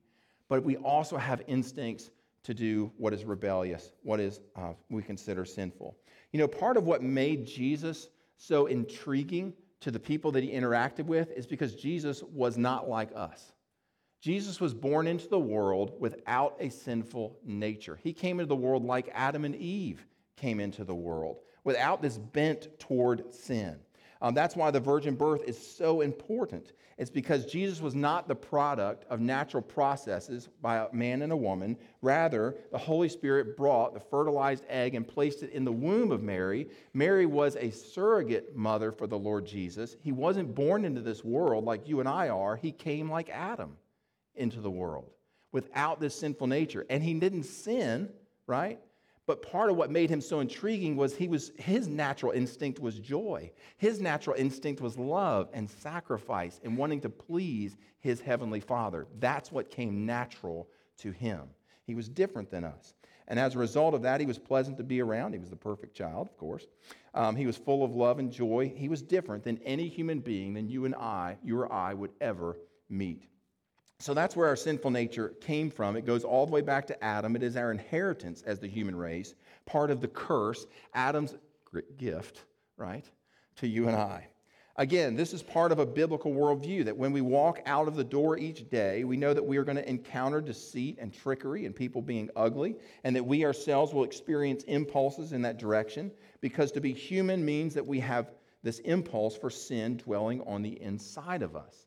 But 0.48 0.64
we 0.64 0.78
also 0.78 1.18
have 1.18 1.42
instincts 1.46 2.10
to 2.44 2.54
do 2.54 2.90
what 2.96 3.12
is 3.12 3.26
rebellious, 3.26 3.92
what 4.02 4.20
is 4.20 4.40
uh, 4.56 4.72
we 4.88 5.02
consider 5.02 5.44
sinful. 5.44 5.98
You 6.32 6.38
know, 6.38 6.48
part 6.48 6.78
of 6.78 6.84
what 6.84 7.02
made 7.02 7.46
Jesus 7.46 8.08
so 8.38 8.68
intriguing 8.68 9.52
to 9.80 9.90
the 9.90 10.00
people 10.00 10.32
that 10.32 10.42
he 10.42 10.50
interacted 10.50 11.04
with 11.04 11.30
is 11.32 11.46
because 11.46 11.74
Jesus 11.74 12.22
was 12.22 12.56
not 12.56 12.88
like 12.88 13.10
us. 13.14 13.52
Jesus 14.22 14.62
was 14.62 14.72
born 14.72 15.06
into 15.06 15.28
the 15.28 15.38
world 15.38 15.92
without 15.98 16.56
a 16.58 16.70
sinful 16.70 17.38
nature. 17.44 18.00
He 18.02 18.14
came 18.14 18.40
into 18.40 18.48
the 18.48 18.56
world 18.56 18.82
like 18.82 19.10
Adam 19.12 19.44
and 19.44 19.54
Eve 19.54 20.06
came 20.38 20.58
into 20.58 20.84
the 20.84 20.94
world 20.94 21.40
without 21.64 22.02
this 22.02 22.18
bent 22.18 22.78
toward 22.78 23.34
sin. 23.34 23.76
Um, 24.22 24.32
that's 24.32 24.56
why 24.56 24.70
the 24.70 24.80
virgin 24.80 25.16
birth 25.16 25.42
is 25.46 25.58
so 25.58 26.00
important. 26.00 26.72
It's 26.96 27.10
because 27.10 27.44
Jesus 27.44 27.80
was 27.80 27.94
not 27.94 28.28
the 28.28 28.34
product 28.34 29.04
of 29.10 29.20
natural 29.20 29.62
processes 29.62 30.48
by 30.62 30.78
a 30.78 30.92
man 30.94 31.22
and 31.22 31.32
a 31.32 31.36
woman. 31.36 31.76
Rather, 32.00 32.54
the 32.70 32.78
Holy 32.78 33.08
Spirit 33.08 33.56
brought 33.56 33.92
the 33.92 34.00
fertilized 34.00 34.64
egg 34.68 34.94
and 34.94 35.06
placed 35.06 35.42
it 35.42 35.50
in 35.50 35.64
the 35.64 35.72
womb 35.72 36.12
of 36.12 36.22
Mary. 36.22 36.68
Mary 36.94 37.26
was 37.26 37.56
a 37.56 37.70
surrogate 37.70 38.56
mother 38.56 38.92
for 38.92 39.06
the 39.06 39.18
Lord 39.18 39.44
Jesus. 39.44 39.96
He 40.00 40.12
wasn't 40.12 40.54
born 40.54 40.84
into 40.84 41.00
this 41.00 41.24
world 41.24 41.64
like 41.64 41.88
you 41.88 42.00
and 42.00 42.08
I 42.08 42.28
are, 42.28 42.56
he 42.56 42.72
came 42.72 43.10
like 43.10 43.28
Adam 43.28 43.76
into 44.36 44.60
the 44.60 44.70
world 44.70 45.10
without 45.52 46.00
this 46.00 46.18
sinful 46.18 46.46
nature. 46.46 46.86
And 46.88 47.02
he 47.02 47.14
didn't 47.14 47.44
sin, 47.44 48.08
right? 48.46 48.78
But 49.26 49.42
part 49.42 49.70
of 49.70 49.76
what 49.76 49.90
made 49.90 50.10
him 50.10 50.20
so 50.20 50.40
intriguing 50.40 50.96
was 50.96 51.16
he 51.16 51.28
was 51.28 51.52
his 51.56 51.88
natural 51.88 52.32
instinct 52.32 52.78
was 52.78 52.98
joy. 52.98 53.50
His 53.78 54.00
natural 54.00 54.36
instinct 54.36 54.82
was 54.82 54.98
love 54.98 55.48
and 55.54 55.68
sacrifice 55.68 56.60
and 56.62 56.76
wanting 56.76 57.00
to 57.02 57.08
please 57.08 57.76
his 58.00 58.20
heavenly 58.20 58.60
Father. 58.60 59.06
That's 59.18 59.50
what 59.50 59.70
came 59.70 60.04
natural 60.04 60.68
to 60.98 61.10
him. 61.10 61.48
He 61.86 61.94
was 61.94 62.08
different 62.08 62.50
than 62.50 62.64
us. 62.64 62.94
And 63.26 63.38
as 63.38 63.54
a 63.54 63.58
result 63.58 63.94
of 63.94 64.02
that, 64.02 64.20
he 64.20 64.26
was 64.26 64.38
pleasant 64.38 64.76
to 64.76 64.84
be 64.84 65.00
around. 65.00 65.32
He 65.32 65.38
was 65.38 65.48
the 65.48 65.56
perfect 65.56 65.96
child, 65.96 66.28
of 66.28 66.36
course. 66.36 66.66
Um, 67.14 67.36
he 67.36 67.46
was 67.46 67.56
full 67.56 67.82
of 67.82 67.94
love 67.94 68.18
and 68.18 68.30
joy. 68.30 68.70
He 68.76 68.88
was 68.90 69.00
different 69.00 69.44
than 69.44 69.58
any 69.64 69.88
human 69.88 70.20
being 70.20 70.52
than 70.52 70.68
you 70.68 70.84
and 70.84 70.94
I, 70.94 71.38
you 71.42 71.58
or 71.58 71.72
I, 71.72 71.94
would 71.94 72.12
ever 72.20 72.58
meet. 72.90 73.26
So 74.00 74.12
that's 74.12 74.36
where 74.36 74.48
our 74.48 74.56
sinful 74.56 74.90
nature 74.90 75.34
came 75.40 75.70
from. 75.70 75.96
It 75.96 76.04
goes 76.04 76.24
all 76.24 76.46
the 76.46 76.52
way 76.52 76.60
back 76.60 76.86
to 76.88 77.04
Adam. 77.04 77.36
It 77.36 77.42
is 77.42 77.56
our 77.56 77.70
inheritance 77.70 78.42
as 78.42 78.58
the 78.58 78.68
human 78.68 78.96
race, 78.96 79.34
part 79.66 79.90
of 79.90 80.00
the 80.00 80.08
curse, 80.08 80.66
Adam's 80.94 81.36
gift, 81.96 82.44
right, 82.76 83.04
to 83.56 83.68
you 83.68 83.88
and 83.88 83.96
I. 83.96 84.28
Again, 84.76 85.14
this 85.14 85.32
is 85.32 85.40
part 85.40 85.70
of 85.70 85.78
a 85.78 85.86
biblical 85.86 86.32
worldview 86.32 86.84
that 86.86 86.96
when 86.96 87.12
we 87.12 87.20
walk 87.20 87.60
out 87.64 87.86
of 87.86 87.94
the 87.94 88.02
door 88.02 88.36
each 88.36 88.68
day, 88.68 89.04
we 89.04 89.16
know 89.16 89.32
that 89.32 89.46
we 89.46 89.56
are 89.56 89.62
going 89.62 89.76
to 89.76 89.88
encounter 89.88 90.40
deceit 90.40 90.98
and 91.00 91.14
trickery 91.14 91.64
and 91.64 91.76
people 91.76 92.02
being 92.02 92.28
ugly, 92.34 92.74
and 93.04 93.14
that 93.14 93.24
we 93.24 93.44
ourselves 93.44 93.94
will 93.94 94.02
experience 94.02 94.64
impulses 94.64 95.32
in 95.32 95.42
that 95.42 95.58
direction 95.58 96.10
because 96.40 96.72
to 96.72 96.80
be 96.80 96.92
human 96.92 97.44
means 97.44 97.72
that 97.74 97.86
we 97.86 98.00
have 98.00 98.32
this 98.64 98.80
impulse 98.80 99.36
for 99.36 99.48
sin 99.48 99.96
dwelling 99.96 100.42
on 100.42 100.62
the 100.62 100.82
inside 100.82 101.42
of 101.42 101.54
us. 101.54 101.83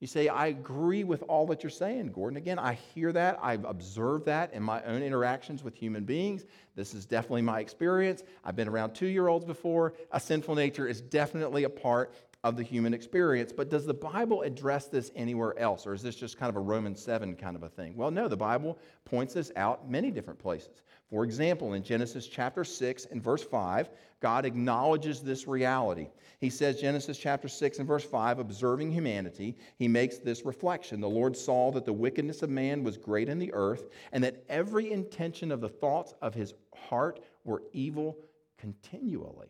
You 0.00 0.06
say, 0.06 0.28
I 0.28 0.46
agree 0.46 1.04
with 1.04 1.22
all 1.28 1.46
that 1.48 1.62
you're 1.62 1.68
saying, 1.68 2.12
Gordon. 2.12 2.38
Again, 2.38 2.58
I 2.58 2.78
hear 2.94 3.12
that. 3.12 3.38
I've 3.42 3.66
observed 3.66 4.24
that 4.24 4.52
in 4.54 4.62
my 4.62 4.82
own 4.84 5.02
interactions 5.02 5.62
with 5.62 5.74
human 5.74 6.04
beings. 6.04 6.46
This 6.74 6.94
is 6.94 7.04
definitely 7.04 7.42
my 7.42 7.60
experience. 7.60 8.22
I've 8.42 8.56
been 8.56 8.68
around 8.68 8.94
two 8.94 9.08
year 9.08 9.28
olds 9.28 9.44
before. 9.44 9.92
A 10.12 10.18
sinful 10.18 10.54
nature 10.54 10.88
is 10.88 11.02
definitely 11.02 11.64
a 11.64 11.68
part 11.68 12.14
of 12.42 12.56
the 12.56 12.62
human 12.62 12.94
experience. 12.94 13.52
But 13.52 13.68
does 13.68 13.84
the 13.84 13.92
Bible 13.92 14.40
address 14.40 14.86
this 14.86 15.10
anywhere 15.14 15.58
else? 15.58 15.86
Or 15.86 15.92
is 15.92 16.00
this 16.00 16.16
just 16.16 16.38
kind 16.38 16.48
of 16.48 16.56
a 16.56 16.60
Romans 16.60 17.02
7 17.02 17.36
kind 17.36 17.54
of 17.54 17.62
a 17.62 17.68
thing? 17.68 17.94
Well, 17.94 18.10
no, 18.10 18.26
the 18.26 18.36
Bible 18.38 18.78
points 19.04 19.34
this 19.34 19.52
out 19.56 19.90
many 19.90 20.10
different 20.10 20.38
places. 20.38 20.82
For 21.10 21.24
example, 21.24 21.72
in 21.72 21.82
Genesis 21.82 22.28
chapter 22.28 22.62
6 22.62 23.06
and 23.06 23.22
verse 23.22 23.42
5, 23.42 23.90
God 24.20 24.44
acknowledges 24.44 25.20
this 25.20 25.48
reality. 25.48 26.08
He 26.38 26.50
says, 26.50 26.80
Genesis 26.80 27.18
chapter 27.18 27.48
6 27.48 27.80
and 27.80 27.88
verse 27.88 28.04
5, 28.04 28.38
observing 28.38 28.92
humanity, 28.92 29.56
he 29.76 29.88
makes 29.88 30.18
this 30.18 30.44
reflection. 30.46 31.00
The 31.00 31.08
Lord 31.08 31.36
saw 31.36 31.72
that 31.72 31.84
the 31.84 31.92
wickedness 31.92 32.42
of 32.42 32.50
man 32.50 32.84
was 32.84 32.96
great 32.96 33.28
in 33.28 33.40
the 33.40 33.52
earth, 33.52 33.88
and 34.12 34.22
that 34.22 34.44
every 34.48 34.92
intention 34.92 35.50
of 35.50 35.60
the 35.60 35.68
thoughts 35.68 36.14
of 36.22 36.32
his 36.32 36.54
heart 36.74 37.20
were 37.44 37.62
evil 37.72 38.16
continually. 38.56 39.48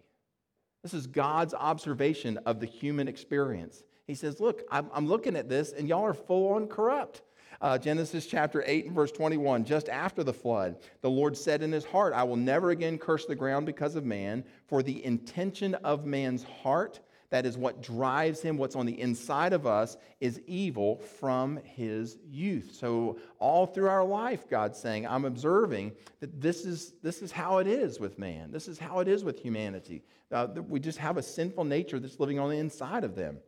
This 0.83 0.95
is 0.95 1.07
God's 1.07 1.53
observation 1.53 2.39
of 2.47 2.59
the 2.59 2.67
human 2.67 3.07
experience. 3.07 3.85
He 4.07 4.15
says, 4.15 4.41
Look, 4.41 4.63
I'm, 4.71 5.07
looking 5.07 5.37
at 5.37 5.49
this, 5.49 5.73
and 5.73 5.87
y'all 5.87 6.07
are 6.07 6.15
full 6.15 6.55
on 6.55 6.69
corrupt. 6.69 7.23
Uh, 7.61 7.77
Genesis 7.77 8.27
chapter 8.27 8.65
8 8.67 8.87
and 8.87 8.95
verse 8.95 9.13
21, 9.13 9.65
just 9.65 9.91
after 9.91 10.25
the 10.25 10.33
flood, 10.33 10.77
the 11.03 11.11
Lord 11.11 11.37
said 11.37 11.63
in 11.63 11.71
his 11.71 11.85
heart, 11.85 12.15
I 12.15 12.23
will 12.23 12.37
never 12.37 12.71
again 12.71 12.97
curse 12.97 13.27
the 13.27 13.35
ground 13.35 13.67
because 13.67 13.97
of 13.97 14.05
man, 14.05 14.45
for 14.67 14.83
the 14.83 15.05
intention 15.05 15.75
of 15.77 16.07
man's 16.07 16.43
heart, 16.43 17.01
that 17.29 17.45
is 17.45 17.59
what 17.59 17.83
drives 17.83 18.41
him, 18.41 18.57
what's 18.57 18.77
on 18.77 18.87
the 18.87 18.99
inside 18.99 19.53
of 19.53 19.67
us, 19.67 19.99
is 20.21 20.41
evil 20.47 20.97
from 20.97 21.59
his 21.63 22.17
youth. 22.29 22.75
So, 22.75 23.19
all 23.39 23.67
through 23.67 23.89
our 23.89 24.05
life, 24.05 24.49
God's 24.49 24.79
saying, 24.79 25.07
I'm 25.07 25.25
observing 25.25 25.93
that 26.21 26.41
this 26.41 26.65
is, 26.65 26.95
this 27.03 27.23
is 27.23 27.31
how 27.31 27.59
it 27.59 27.67
is 27.67 28.01
with 28.01 28.19
man. 28.19 28.51
This 28.51 28.69
is 28.69 28.79
how 28.79 28.99
it 28.99 29.07
is 29.07 29.23
with 29.23 29.39
humanity. 29.39 30.03
Uh, 30.33 30.49
we 30.69 30.81
just 30.81 30.99
have 30.99 31.19
a 31.19 31.23
sinful 31.23 31.65
nature 31.65 32.01
that's 32.01 32.19
living 32.19 32.39
on 32.39 32.51
the 32.51 32.57
inside 32.57 33.05
of 33.05 33.15
them. 33.15 33.39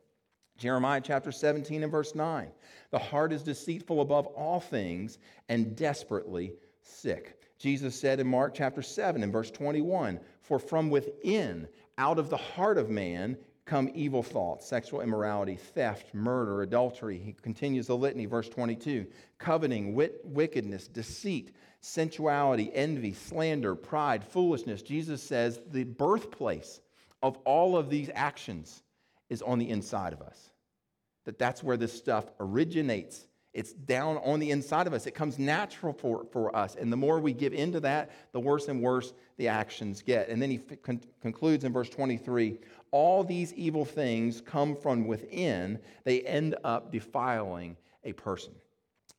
Jeremiah 0.62 1.00
chapter 1.02 1.32
17 1.32 1.82
and 1.82 1.90
verse 1.90 2.14
9. 2.14 2.48
The 2.92 2.98
heart 2.98 3.32
is 3.32 3.42
deceitful 3.42 4.00
above 4.00 4.26
all 4.28 4.60
things 4.60 5.18
and 5.48 5.74
desperately 5.74 6.52
sick. 6.84 7.40
Jesus 7.58 7.98
said 7.98 8.20
in 8.20 8.28
Mark 8.28 8.54
chapter 8.54 8.80
7 8.80 9.24
and 9.24 9.32
verse 9.32 9.50
21 9.50 10.20
For 10.40 10.60
from 10.60 10.88
within, 10.88 11.66
out 11.98 12.20
of 12.20 12.30
the 12.30 12.36
heart 12.36 12.78
of 12.78 12.90
man 12.90 13.36
come 13.64 13.90
evil 13.92 14.22
thoughts, 14.22 14.64
sexual 14.64 15.00
immorality, 15.00 15.56
theft, 15.56 16.14
murder, 16.14 16.62
adultery. 16.62 17.18
He 17.18 17.32
continues 17.32 17.88
the 17.88 17.96
litany, 17.96 18.26
verse 18.26 18.48
22 18.48 19.04
coveting, 19.38 19.96
wit- 19.96 20.20
wickedness, 20.22 20.86
deceit, 20.86 21.56
sensuality, 21.80 22.70
envy, 22.72 23.14
slander, 23.14 23.74
pride, 23.74 24.22
foolishness. 24.22 24.80
Jesus 24.80 25.20
says 25.20 25.58
the 25.72 25.82
birthplace 25.82 26.80
of 27.20 27.36
all 27.38 27.76
of 27.76 27.90
these 27.90 28.10
actions 28.14 28.84
is 29.28 29.42
on 29.42 29.58
the 29.58 29.70
inside 29.70 30.12
of 30.12 30.22
us. 30.22 30.51
That 31.24 31.38
that's 31.38 31.62
where 31.62 31.76
this 31.76 31.92
stuff 31.92 32.26
originates. 32.40 33.26
It's 33.52 33.72
down 33.72 34.16
on 34.18 34.40
the 34.40 34.50
inside 34.50 34.86
of 34.86 34.94
us. 34.94 35.06
It 35.06 35.14
comes 35.14 35.38
natural 35.38 35.92
for, 35.92 36.24
for 36.32 36.54
us. 36.56 36.74
And 36.74 36.90
the 36.90 36.96
more 36.96 37.20
we 37.20 37.34
give 37.34 37.52
into 37.52 37.80
that, 37.80 38.10
the 38.32 38.40
worse 38.40 38.68
and 38.68 38.80
worse 38.80 39.12
the 39.36 39.48
actions 39.48 40.00
get. 40.00 40.30
And 40.30 40.40
then 40.40 40.50
he 40.50 40.58
con- 40.58 41.02
concludes 41.20 41.64
in 41.64 41.72
verse 41.72 41.90
23 41.90 42.58
all 42.92 43.24
these 43.24 43.52
evil 43.54 43.84
things 43.84 44.40
come 44.40 44.76
from 44.76 45.06
within, 45.06 45.78
they 46.04 46.20
end 46.22 46.54
up 46.62 46.92
defiling 46.92 47.76
a 48.04 48.12
person. 48.12 48.52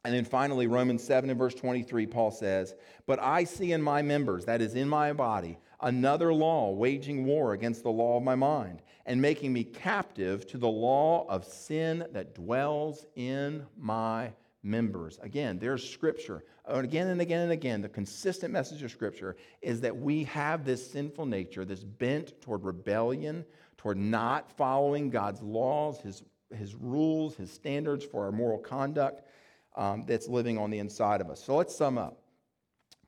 And 0.06 0.14
then 0.14 0.26
finally, 0.26 0.68
Romans 0.68 1.04
7 1.04 1.30
and 1.30 1.40
verse 1.40 1.56
23, 1.56 2.06
Paul 2.08 2.30
says, 2.30 2.76
But 3.08 3.20
I 3.22 3.46
see 3.46 3.72
in 3.72 3.82
my 3.82 4.02
members, 4.02 4.46
that 4.46 4.62
is 4.62 4.76
in 4.76 4.88
my 4.88 5.14
body, 5.14 5.58
another 5.84 6.34
law 6.34 6.72
waging 6.72 7.26
war 7.26 7.54
against 7.54 7.84
the 7.84 7.92
law 7.92 8.18
of 8.18 8.24
my 8.24 8.36
mind 8.36 8.82
and 9.06 9.22
making 9.22 9.54
me 9.54 9.64
captive 9.64 10.48
to 10.48 10.58
the 10.58 10.68
law 10.68 11.26
of 11.30 11.46
sin 11.46 12.06
that 12.12 12.34
dwells 12.34 13.06
in 13.16 13.66
my 13.78 14.32
members. 14.64 15.20
Again, 15.22 15.60
there's 15.60 15.88
scripture. 15.88 16.44
And 16.66 16.86
again 16.86 17.08
and 17.08 17.20
again 17.20 17.42
and 17.42 17.52
again, 17.52 17.82
the 17.82 17.90
consistent 17.90 18.54
message 18.54 18.82
of 18.82 18.92
scripture 18.92 19.36
is 19.62 19.82
that 19.82 19.96
we 19.96 20.24
have 20.26 20.64
this 20.64 20.90
sinful 20.90 21.26
nature, 21.26 21.66
this 21.66 21.84
bent 21.84 22.40
toward 22.42 22.64
rebellion, 22.64 23.44
toward 23.78 23.98
not 23.98 24.50
following 24.50 25.10
God's 25.10 25.42
laws, 25.42 26.00
his, 26.00 26.24
his 26.56 26.74
rules, 26.76 27.36
his 27.36 27.52
standards 27.52 28.06
for 28.06 28.24
our 28.24 28.32
moral 28.32 28.60
conduct 28.60 29.28
um, 29.76 30.06
that's 30.08 30.30
living 30.30 30.58
on 30.58 30.70
the 30.70 30.80
inside 30.80 31.20
of 31.20 31.30
us. 31.30 31.44
So 31.44 31.58
let's 31.58 31.76
sum 31.76 31.98
up. 31.98 32.23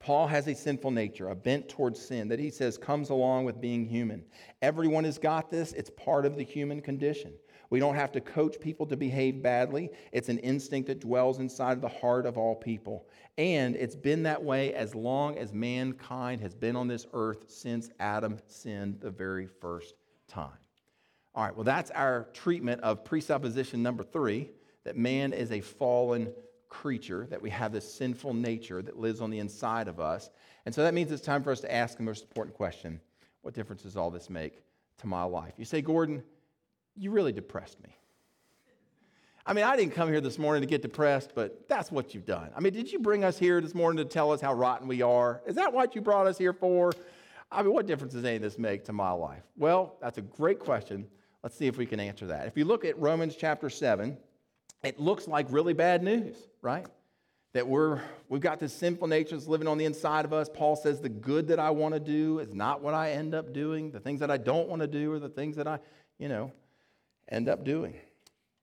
Paul 0.05 0.27
has 0.27 0.45
a 0.47 0.53
sinful 0.53 0.91
nature, 0.91 1.29
a 1.29 1.35
bent 1.35 1.67
towards 1.67 1.99
sin 1.99 2.27
that 2.27 2.37
he 2.37 2.51
says 2.51 2.77
comes 2.77 3.09
along 3.09 3.43
with 3.43 3.59
being 3.59 3.87
human. 3.87 4.23
Everyone 4.61 5.03
has 5.03 5.17
got 5.17 5.49
this, 5.49 5.73
it's 5.73 5.89
part 5.89 6.27
of 6.27 6.35
the 6.35 6.43
human 6.43 6.79
condition. 6.79 7.33
We 7.71 7.79
don't 7.79 7.95
have 7.95 8.11
to 8.11 8.21
coach 8.21 8.59
people 8.59 8.85
to 8.85 8.95
behave 8.95 9.41
badly. 9.41 9.89
It's 10.11 10.29
an 10.29 10.37
instinct 10.37 10.89
that 10.89 10.99
dwells 10.99 11.39
inside 11.39 11.81
the 11.81 11.89
heart 11.89 12.27
of 12.27 12.37
all 12.37 12.53
people. 12.53 13.07
And 13.39 13.75
it's 13.75 13.95
been 13.95 14.21
that 14.21 14.43
way 14.43 14.75
as 14.75 14.93
long 14.93 15.39
as 15.39 15.53
mankind 15.53 16.39
has 16.39 16.53
been 16.53 16.75
on 16.75 16.87
this 16.87 17.07
earth 17.13 17.45
since 17.47 17.89
Adam 17.99 18.37
sinned 18.45 19.01
the 19.01 19.09
very 19.09 19.47
first 19.47 19.95
time. 20.27 20.59
All 21.33 21.45
right, 21.45 21.55
well, 21.55 21.63
that's 21.63 21.89
our 21.89 22.27
treatment 22.31 22.79
of 22.81 23.03
presupposition 23.03 23.81
number 23.81 24.03
three 24.03 24.51
that 24.83 24.95
man 24.95 25.33
is 25.33 25.51
a 25.51 25.61
fallen 25.61 26.31
creature, 26.69 27.27
that 27.29 27.41
we 27.41 27.49
have 27.49 27.71
this 27.71 27.91
sinful 27.91 28.33
nature 28.33 28.81
that 28.81 28.97
lives 28.97 29.21
on 29.21 29.29
the 29.29 29.39
inside 29.39 29.87
of 29.87 29.99
us. 29.99 30.29
And 30.65 30.73
so 30.73 30.83
that 30.83 30.93
means 30.93 31.11
it's 31.11 31.21
time 31.21 31.43
for 31.43 31.51
us 31.51 31.61
to 31.61 31.73
ask 31.73 31.97
the 31.97 32.03
most 32.03 32.23
important 32.23 32.55
question 32.55 32.99
What 33.41 33.53
difference 33.53 33.83
does 33.83 33.97
all 33.97 34.11
this 34.11 34.29
make 34.29 34.63
to 34.99 35.07
my 35.07 35.23
life? 35.23 35.53
You 35.57 35.65
say, 35.65 35.81
Gordon, 35.81 36.23
you 36.95 37.11
really 37.11 37.31
depressed 37.31 37.81
me. 37.83 37.95
I 39.47 39.53
mean, 39.53 39.63
I 39.63 39.75
didn't 39.75 39.93
come 39.93 40.09
here 40.09 40.21
this 40.21 40.39
morning 40.39 40.61
to 40.61 40.67
get 40.67 40.81
depressed, 40.81 41.33
but 41.35 41.69
that's 41.69 41.91
what 41.91 42.15
you've 42.15 42.25
done. 42.25 42.49
I 42.55 42.59
mean, 42.61 42.73
did 42.73 42.91
you 42.91 42.97
bring 42.97 43.23
us 43.23 43.37
here 43.37 43.61
this 43.61 43.75
morning 43.75 44.03
to 44.03 44.11
tell 44.11 44.31
us 44.31 44.41
how 44.41 44.53
rotten 44.53 44.87
we 44.87 45.03
are? 45.03 45.41
Is 45.45 45.55
that 45.55 45.71
what 45.71 45.93
you 45.93 46.01
brought 46.01 46.25
us 46.25 46.37
here 46.37 46.53
for? 46.53 46.91
I 47.51 47.61
mean, 47.61 47.71
what 47.71 47.85
difference 47.85 48.13
does 48.13 48.25
any 48.25 48.37
of 48.37 48.41
this 48.41 48.57
make 48.57 48.85
to 48.85 48.93
my 48.93 49.11
life? 49.11 49.43
Well, 49.55 49.97
that's 50.01 50.17
a 50.17 50.23
great 50.23 50.57
question. 50.57 51.05
Let's 51.43 51.55
see 51.55 51.67
if 51.67 51.77
we 51.77 51.85
can 51.85 51.99
answer 51.99 52.25
that. 52.25 52.47
If 52.47 52.57
you 52.57 52.65
look 52.65 52.85
at 52.85 52.97
Romans 52.99 53.35
chapter 53.35 53.69
7, 53.69 54.17
it 54.83 54.99
looks 54.99 55.27
like 55.27 55.47
really 55.49 55.73
bad 55.73 56.03
news, 56.03 56.35
right? 56.61 56.85
That 57.53 57.67
we're, 57.67 58.01
we've 58.29 58.41
got 58.41 58.59
this 58.59 58.73
sinful 58.73 59.07
nature 59.07 59.35
that's 59.35 59.47
living 59.47 59.67
on 59.67 59.77
the 59.77 59.85
inside 59.85 60.25
of 60.25 60.33
us. 60.33 60.49
Paul 60.53 60.75
says 60.75 60.99
the 60.99 61.09
good 61.09 61.47
that 61.47 61.59
I 61.59 61.69
want 61.69 61.93
to 61.93 61.99
do 61.99 62.39
is 62.39 62.53
not 62.53 62.81
what 62.81 62.93
I 62.93 63.11
end 63.11 63.33
up 63.33 63.53
doing. 63.53 63.91
The 63.91 63.99
things 63.99 64.19
that 64.19 64.29
I 64.29 64.37
don't 64.37 64.67
want 64.67 64.81
to 64.81 64.87
do 64.87 65.11
are 65.13 65.19
the 65.19 65.29
things 65.29 65.55
that 65.55 65.67
I, 65.67 65.79
you 66.19 66.27
know, 66.27 66.51
end 67.29 67.49
up 67.49 67.63
doing. 67.63 67.95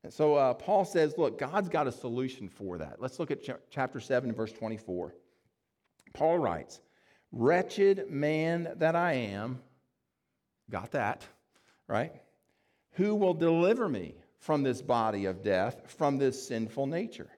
And 0.05 0.13
so 0.13 0.35
uh, 0.35 0.55
Paul 0.55 0.85
says, 0.85 1.17
look, 1.17 1.39
God's 1.39 1.69
got 1.69 1.87
a 1.87 1.93
solution 1.93 2.49
for 2.49 2.79
that. 2.79 3.01
Let's 3.01 3.19
look 3.19 3.31
at 3.31 3.43
ch- 3.43 3.51
chapter 3.71 4.01
7, 4.01 4.33
verse 4.33 4.53
24. 4.53 5.15
Paul 6.13 6.39
writes, 6.39 6.81
Wretched 7.31 8.11
man 8.11 8.73
that 8.77 8.95
I 8.95 9.15
am, 9.15 9.61
got 10.71 10.91
that, 10.93 11.27
right? 11.89 12.13
Who 12.93 13.15
will 13.15 13.33
deliver 13.33 13.89
me 13.89 14.17
from 14.43 14.65
this 14.65 14.83
body 14.83 15.27
of 15.27 15.43
death, 15.43 15.83
from 15.87 16.19
this 16.19 16.47
sinful 16.49 16.89
nature? 16.89 17.31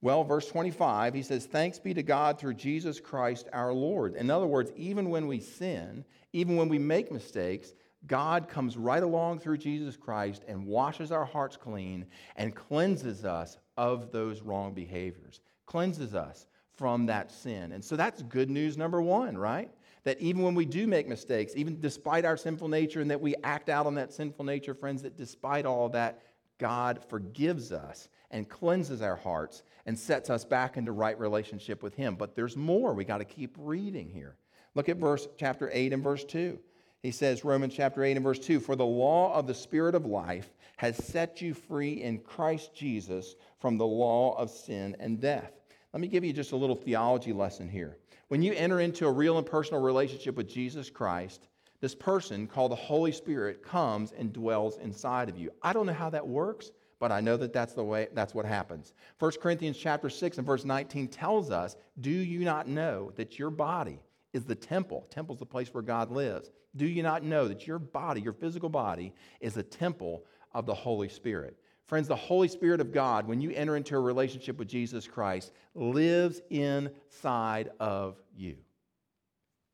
Well, 0.00 0.22
verse 0.22 0.46
25, 0.48 1.12
he 1.12 1.22
says, 1.22 1.44
Thanks 1.44 1.78
be 1.78 1.92
to 1.94 2.02
God 2.02 2.38
through 2.38 2.54
Jesus 2.54 3.00
Christ 3.00 3.48
our 3.52 3.72
Lord. 3.72 4.14
In 4.14 4.30
other 4.30 4.46
words, 4.46 4.72
even 4.76 5.10
when 5.10 5.26
we 5.26 5.40
sin, 5.40 6.04
even 6.32 6.56
when 6.56 6.68
we 6.68 6.78
make 6.78 7.10
mistakes, 7.10 7.74
God 8.06 8.48
comes 8.48 8.76
right 8.76 9.02
along 9.02 9.40
through 9.40 9.58
Jesus 9.58 9.96
Christ 9.96 10.44
and 10.46 10.66
washes 10.66 11.12
our 11.12 11.24
hearts 11.24 11.56
clean 11.56 12.06
and 12.36 12.54
cleanses 12.54 13.24
us 13.24 13.58
of 13.76 14.12
those 14.12 14.40
wrong 14.40 14.72
behaviors, 14.72 15.40
cleanses 15.66 16.14
us 16.14 16.46
from 16.76 17.06
that 17.06 17.32
sin. 17.32 17.72
And 17.72 17.84
so 17.84 17.96
that's 17.96 18.22
good 18.22 18.50
news 18.50 18.76
number 18.76 19.02
one, 19.02 19.36
right? 19.36 19.70
That 20.04 20.20
even 20.20 20.42
when 20.42 20.54
we 20.54 20.64
do 20.64 20.86
make 20.86 21.08
mistakes, 21.08 21.54
even 21.56 21.80
despite 21.80 22.24
our 22.24 22.36
sinful 22.36 22.68
nature 22.68 23.00
and 23.00 23.10
that 23.10 23.20
we 23.20 23.34
act 23.44 23.68
out 23.68 23.86
on 23.86 23.94
that 23.96 24.12
sinful 24.12 24.44
nature, 24.44 24.74
friends, 24.74 25.02
that 25.02 25.16
despite 25.16 25.64
all 25.64 25.88
that, 25.90 26.20
God 26.62 27.00
forgives 27.08 27.72
us 27.72 28.08
and 28.30 28.48
cleanses 28.48 29.02
our 29.02 29.16
hearts 29.16 29.64
and 29.84 29.98
sets 29.98 30.30
us 30.30 30.44
back 30.44 30.76
into 30.76 30.92
right 30.92 31.18
relationship 31.18 31.82
with 31.82 31.96
Him. 31.96 32.14
But 32.14 32.36
there's 32.36 32.56
more. 32.56 32.94
We 32.94 33.04
got 33.04 33.18
to 33.18 33.24
keep 33.24 33.56
reading 33.58 34.08
here. 34.08 34.36
Look 34.76 34.88
at 34.88 34.96
verse 34.96 35.26
chapter 35.36 35.70
8 35.72 35.92
and 35.92 36.04
verse 36.04 36.22
2. 36.22 36.56
He 37.02 37.10
says, 37.10 37.44
Romans 37.44 37.74
chapter 37.74 38.04
8 38.04 38.16
and 38.16 38.22
verse 38.22 38.38
2 38.38 38.60
For 38.60 38.76
the 38.76 38.86
law 38.86 39.34
of 39.34 39.48
the 39.48 39.54
Spirit 39.54 39.96
of 39.96 40.06
life 40.06 40.54
has 40.76 40.96
set 40.96 41.42
you 41.42 41.52
free 41.52 41.94
in 42.00 42.20
Christ 42.20 42.72
Jesus 42.72 43.34
from 43.58 43.76
the 43.76 43.84
law 43.84 44.38
of 44.38 44.48
sin 44.48 44.96
and 45.00 45.20
death. 45.20 45.50
Let 45.92 46.00
me 46.00 46.06
give 46.06 46.22
you 46.22 46.32
just 46.32 46.52
a 46.52 46.56
little 46.56 46.76
theology 46.76 47.32
lesson 47.32 47.68
here. 47.68 47.96
When 48.28 48.40
you 48.40 48.52
enter 48.52 48.78
into 48.78 49.08
a 49.08 49.12
real 49.12 49.36
and 49.36 49.46
personal 49.46 49.82
relationship 49.82 50.36
with 50.36 50.48
Jesus 50.48 50.90
Christ, 50.90 51.48
this 51.82 51.94
person 51.96 52.46
called 52.46 52.70
the 52.70 52.76
Holy 52.76 53.10
Spirit 53.10 53.60
comes 53.62 54.12
and 54.12 54.32
dwells 54.32 54.78
inside 54.78 55.28
of 55.28 55.36
you. 55.36 55.50
I 55.62 55.72
don't 55.72 55.84
know 55.84 55.92
how 55.92 56.10
that 56.10 56.26
works, 56.26 56.70
but 57.00 57.10
I 57.10 57.20
know 57.20 57.36
that 57.36 57.52
that's 57.52 57.74
the 57.74 57.82
way 57.82 58.06
that's 58.14 58.34
what 58.34 58.46
happens. 58.46 58.94
1 59.18 59.32
Corinthians 59.42 59.76
chapter 59.76 60.08
6 60.08 60.38
and 60.38 60.46
verse 60.46 60.64
19 60.64 61.08
tells 61.08 61.50
us, 61.50 61.76
"Do 62.00 62.10
you 62.10 62.44
not 62.44 62.68
know 62.68 63.10
that 63.16 63.36
your 63.36 63.50
body 63.50 63.98
is 64.32 64.44
the 64.44 64.54
temple? 64.54 65.08
Temple's 65.10 65.40
the 65.40 65.44
place 65.44 65.74
where 65.74 65.82
God 65.82 66.12
lives. 66.12 66.52
Do 66.76 66.86
you 66.86 67.02
not 67.02 67.24
know 67.24 67.48
that 67.48 67.66
your 67.66 67.80
body, 67.80 68.20
your 68.20 68.32
physical 68.32 68.68
body, 68.68 69.12
is 69.40 69.56
a 69.56 69.62
temple 69.64 70.24
of 70.54 70.66
the 70.66 70.74
Holy 70.74 71.08
Spirit?" 71.08 71.58
Friends, 71.86 72.06
the 72.06 72.14
Holy 72.14 72.46
Spirit 72.46 72.80
of 72.80 72.92
God, 72.92 73.26
when 73.26 73.40
you 73.40 73.50
enter 73.50 73.76
into 73.76 73.96
a 73.96 74.00
relationship 74.00 74.56
with 74.56 74.68
Jesus 74.68 75.08
Christ, 75.08 75.52
lives 75.74 76.40
inside 76.48 77.72
of 77.80 78.22
you. 78.36 78.56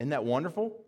Isn't 0.00 0.08
that 0.08 0.24
wonderful? 0.24 0.86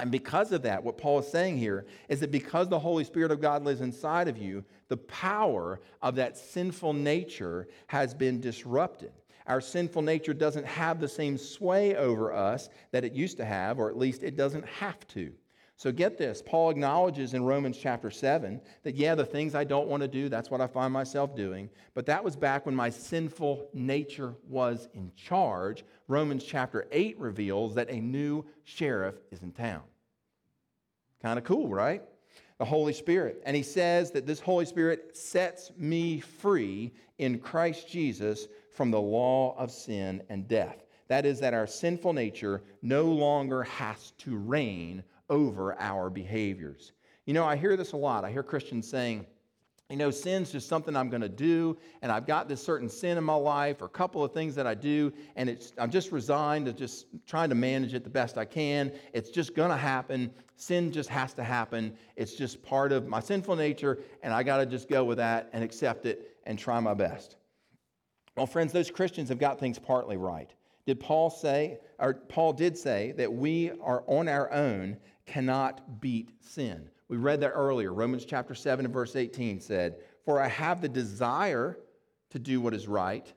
And 0.00 0.10
because 0.10 0.52
of 0.52 0.62
that, 0.62 0.82
what 0.82 0.98
Paul 0.98 1.20
is 1.20 1.28
saying 1.28 1.58
here 1.58 1.86
is 2.08 2.20
that 2.20 2.30
because 2.30 2.68
the 2.68 2.78
Holy 2.78 3.04
Spirit 3.04 3.30
of 3.30 3.40
God 3.40 3.64
lives 3.64 3.80
inside 3.80 4.28
of 4.28 4.38
you, 4.38 4.64
the 4.88 4.96
power 4.96 5.80
of 6.02 6.16
that 6.16 6.36
sinful 6.36 6.92
nature 6.92 7.68
has 7.86 8.14
been 8.14 8.40
disrupted. 8.40 9.12
Our 9.46 9.60
sinful 9.60 10.02
nature 10.02 10.34
doesn't 10.34 10.66
have 10.66 11.00
the 11.00 11.08
same 11.08 11.36
sway 11.36 11.96
over 11.96 12.32
us 12.32 12.68
that 12.92 13.04
it 13.04 13.12
used 13.12 13.36
to 13.38 13.44
have, 13.44 13.78
or 13.78 13.88
at 13.88 13.98
least 13.98 14.22
it 14.22 14.36
doesn't 14.36 14.66
have 14.66 15.06
to. 15.08 15.32
So 15.80 15.90
get 15.90 16.18
this 16.18 16.42
Paul 16.44 16.68
acknowledges 16.68 17.32
in 17.32 17.42
Romans 17.42 17.78
chapter 17.78 18.10
7 18.10 18.60
that, 18.82 18.96
yeah, 18.96 19.14
the 19.14 19.24
things 19.24 19.54
I 19.54 19.64
don't 19.64 19.88
want 19.88 20.02
to 20.02 20.08
do, 20.08 20.28
that's 20.28 20.50
what 20.50 20.60
I 20.60 20.66
find 20.66 20.92
myself 20.92 21.34
doing. 21.34 21.70
But 21.94 22.04
that 22.04 22.22
was 22.22 22.36
back 22.36 22.66
when 22.66 22.74
my 22.74 22.90
sinful 22.90 23.66
nature 23.72 24.34
was 24.46 24.90
in 24.92 25.10
charge. 25.16 25.86
Romans 26.06 26.44
chapter 26.44 26.86
8 26.92 27.18
reveals 27.18 27.74
that 27.76 27.88
a 27.88 27.98
new 27.98 28.44
sheriff 28.64 29.14
is 29.32 29.40
in 29.40 29.52
town. 29.52 29.80
Kind 31.22 31.38
of 31.38 31.46
cool, 31.46 31.68
right? 31.68 32.02
The 32.58 32.66
Holy 32.66 32.92
Spirit. 32.92 33.40
And 33.46 33.56
he 33.56 33.62
says 33.62 34.10
that 34.10 34.26
this 34.26 34.38
Holy 34.38 34.66
Spirit 34.66 35.16
sets 35.16 35.72
me 35.78 36.20
free 36.20 36.92
in 37.16 37.38
Christ 37.38 37.88
Jesus 37.88 38.48
from 38.70 38.90
the 38.90 39.00
law 39.00 39.56
of 39.56 39.70
sin 39.70 40.22
and 40.28 40.46
death. 40.46 40.84
That 41.08 41.24
is, 41.24 41.40
that 41.40 41.54
our 41.54 41.66
sinful 41.66 42.12
nature 42.12 42.62
no 42.82 43.04
longer 43.04 43.62
has 43.62 44.10
to 44.18 44.36
reign 44.36 45.04
over 45.30 45.80
our 45.80 46.10
behaviors. 46.10 46.92
You 47.24 47.34
know, 47.34 47.44
I 47.44 47.56
hear 47.56 47.76
this 47.76 47.92
a 47.92 47.96
lot. 47.96 48.24
I 48.24 48.30
hear 48.30 48.42
Christians 48.42 48.88
saying, 48.88 49.24
you 49.88 49.96
know, 49.96 50.10
sin's 50.10 50.52
just 50.52 50.68
something 50.68 50.94
I'm 50.94 51.10
going 51.10 51.22
to 51.22 51.28
do, 51.28 51.76
and 52.00 52.12
I've 52.12 52.26
got 52.26 52.48
this 52.48 52.62
certain 52.62 52.88
sin 52.88 53.18
in 53.18 53.24
my 53.24 53.34
life 53.34 53.82
or 53.82 53.86
a 53.86 53.88
couple 53.88 54.22
of 54.22 54.32
things 54.32 54.54
that 54.54 54.64
I 54.64 54.74
do, 54.74 55.12
and 55.34 55.48
it's, 55.48 55.72
I'm 55.78 55.90
just 55.90 56.12
resigned 56.12 56.66
to 56.66 56.72
just 56.72 57.06
trying 57.26 57.48
to 57.48 57.56
manage 57.56 57.94
it 57.94 58.04
the 58.04 58.10
best 58.10 58.38
I 58.38 58.44
can. 58.44 58.92
It's 59.12 59.30
just 59.30 59.56
going 59.56 59.70
to 59.70 59.76
happen. 59.76 60.32
Sin 60.54 60.92
just 60.92 61.08
has 61.08 61.34
to 61.34 61.42
happen. 61.42 61.96
It's 62.14 62.34
just 62.34 62.62
part 62.62 62.92
of 62.92 63.08
my 63.08 63.18
sinful 63.18 63.56
nature, 63.56 63.98
and 64.22 64.32
I 64.32 64.44
got 64.44 64.58
to 64.58 64.66
just 64.66 64.88
go 64.88 65.04
with 65.04 65.18
that 65.18 65.50
and 65.52 65.64
accept 65.64 66.06
it 66.06 66.36
and 66.46 66.56
try 66.56 66.78
my 66.78 66.94
best. 66.94 67.34
Well, 68.36 68.46
friends, 68.46 68.72
those 68.72 68.92
Christians 68.92 69.28
have 69.28 69.38
got 69.38 69.58
things 69.58 69.78
partly 69.78 70.16
right. 70.16 70.52
Did 70.90 70.98
Paul 70.98 71.30
say, 71.30 71.78
or 72.00 72.14
Paul 72.14 72.52
did 72.52 72.76
say, 72.76 73.12
that 73.12 73.32
we 73.32 73.70
are 73.80 74.02
on 74.08 74.26
our 74.26 74.50
own 74.50 74.96
cannot 75.24 76.00
beat 76.00 76.32
sin? 76.40 76.90
We 77.06 77.16
read 77.16 77.40
that 77.42 77.50
earlier. 77.50 77.94
Romans 77.94 78.24
chapter 78.24 78.56
7 78.56 78.84
and 78.84 78.92
verse 78.92 79.14
18 79.14 79.60
said, 79.60 79.98
For 80.24 80.40
I 80.40 80.48
have 80.48 80.80
the 80.80 80.88
desire 80.88 81.78
to 82.30 82.40
do 82.40 82.60
what 82.60 82.74
is 82.74 82.88
right, 82.88 83.32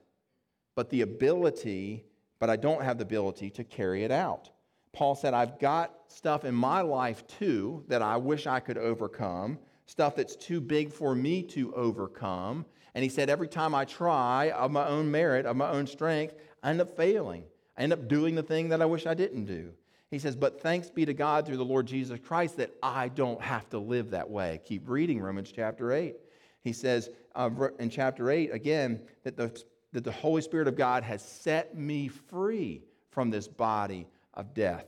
but 0.74 0.90
the 0.90 1.02
ability, 1.02 2.06
but 2.40 2.50
I 2.50 2.56
don't 2.56 2.82
have 2.82 2.98
the 2.98 3.04
ability 3.04 3.50
to 3.50 3.62
carry 3.62 4.02
it 4.02 4.10
out. 4.10 4.50
Paul 4.92 5.14
said, 5.14 5.32
I've 5.32 5.60
got 5.60 5.94
stuff 6.08 6.44
in 6.44 6.56
my 6.56 6.80
life 6.80 7.24
too 7.28 7.84
that 7.86 8.02
I 8.02 8.16
wish 8.16 8.48
I 8.48 8.58
could 8.58 8.78
overcome, 8.78 9.60
stuff 9.86 10.16
that's 10.16 10.34
too 10.34 10.60
big 10.60 10.92
for 10.92 11.14
me 11.14 11.44
to 11.44 11.72
overcome. 11.76 12.66
And 12.96 13.04
he 13.04 13.08
said, 13.08 13.30
every 13.30 13.48
time 13.48 13.76
I 13.76 13.84
try 13.84 14.50
of 14.50 14.72
my 14.72 14.86
own 14.88 15.08
merit, 15.08 15.46
of 15.46 15.56
my 15.56 15.68
own 15.68 15.86
strength, 15.86 16.34
I 16.64 16.70
end 16.70 16.80
up 16.80 16.96
failing. 16.96 17.44
I 17.76 17.82
end 17.82 17.92
up 17.92 18.08
doing 18.08 18.34
the 18.34 18.42
thing 18.42 18.70
that 18.70 18.80
I 18.80 18.86
wish 18.86 19.06
I 19.06 19.14
didn't 19.14 19.44
do. 19.44 19.70
He 20.10 20.18
says, 20.18 20.34
But 20.34 20.60
thanks 20.60 20.88
be 20.88 21.04
to 21.04 21.12
God 21.12 21.46
through 21.46 21.58
the 21.58 21.64
Lord 21.64 21.86
Jesus 21.86 22.18
Christ 22.18 22.56
that 22.56 22.72
I 22.82 23.08
don't 23.08 23.40
have 23.40 23.68
to 23.70 23.78
live 23.78 24.10
that 24.10 24.30
way. 24.30 24.60
Keep 24.64 24.88
reading 24.88 25.20
Romans 25.20 25.52
chapter 25.54 25.92
8. 25.92 26.16
He 26.62 26.72
says 26.72 27.10
uh, 27.34 27.50
in 27.78 27.90
chapter 27.90 28.30
8 28.30 28.52
again 28.52 29.02
that 29.24 29.36
the, 29.36 29.62
that 29.92 30.04
the 30.04 30.12
Holy 30.12 30.40
Spirit 30.40 30.66
of 30.66 30.76
God 30.76 31.02
has 31.02 31.22
set 31.22 31.76
me 31.76 32.08
free 32.08 32.82
from 33.10 33.28
this 33.28 33.46
body 33.46 34.06
of 34.32 34.54
death. 34.54 34.86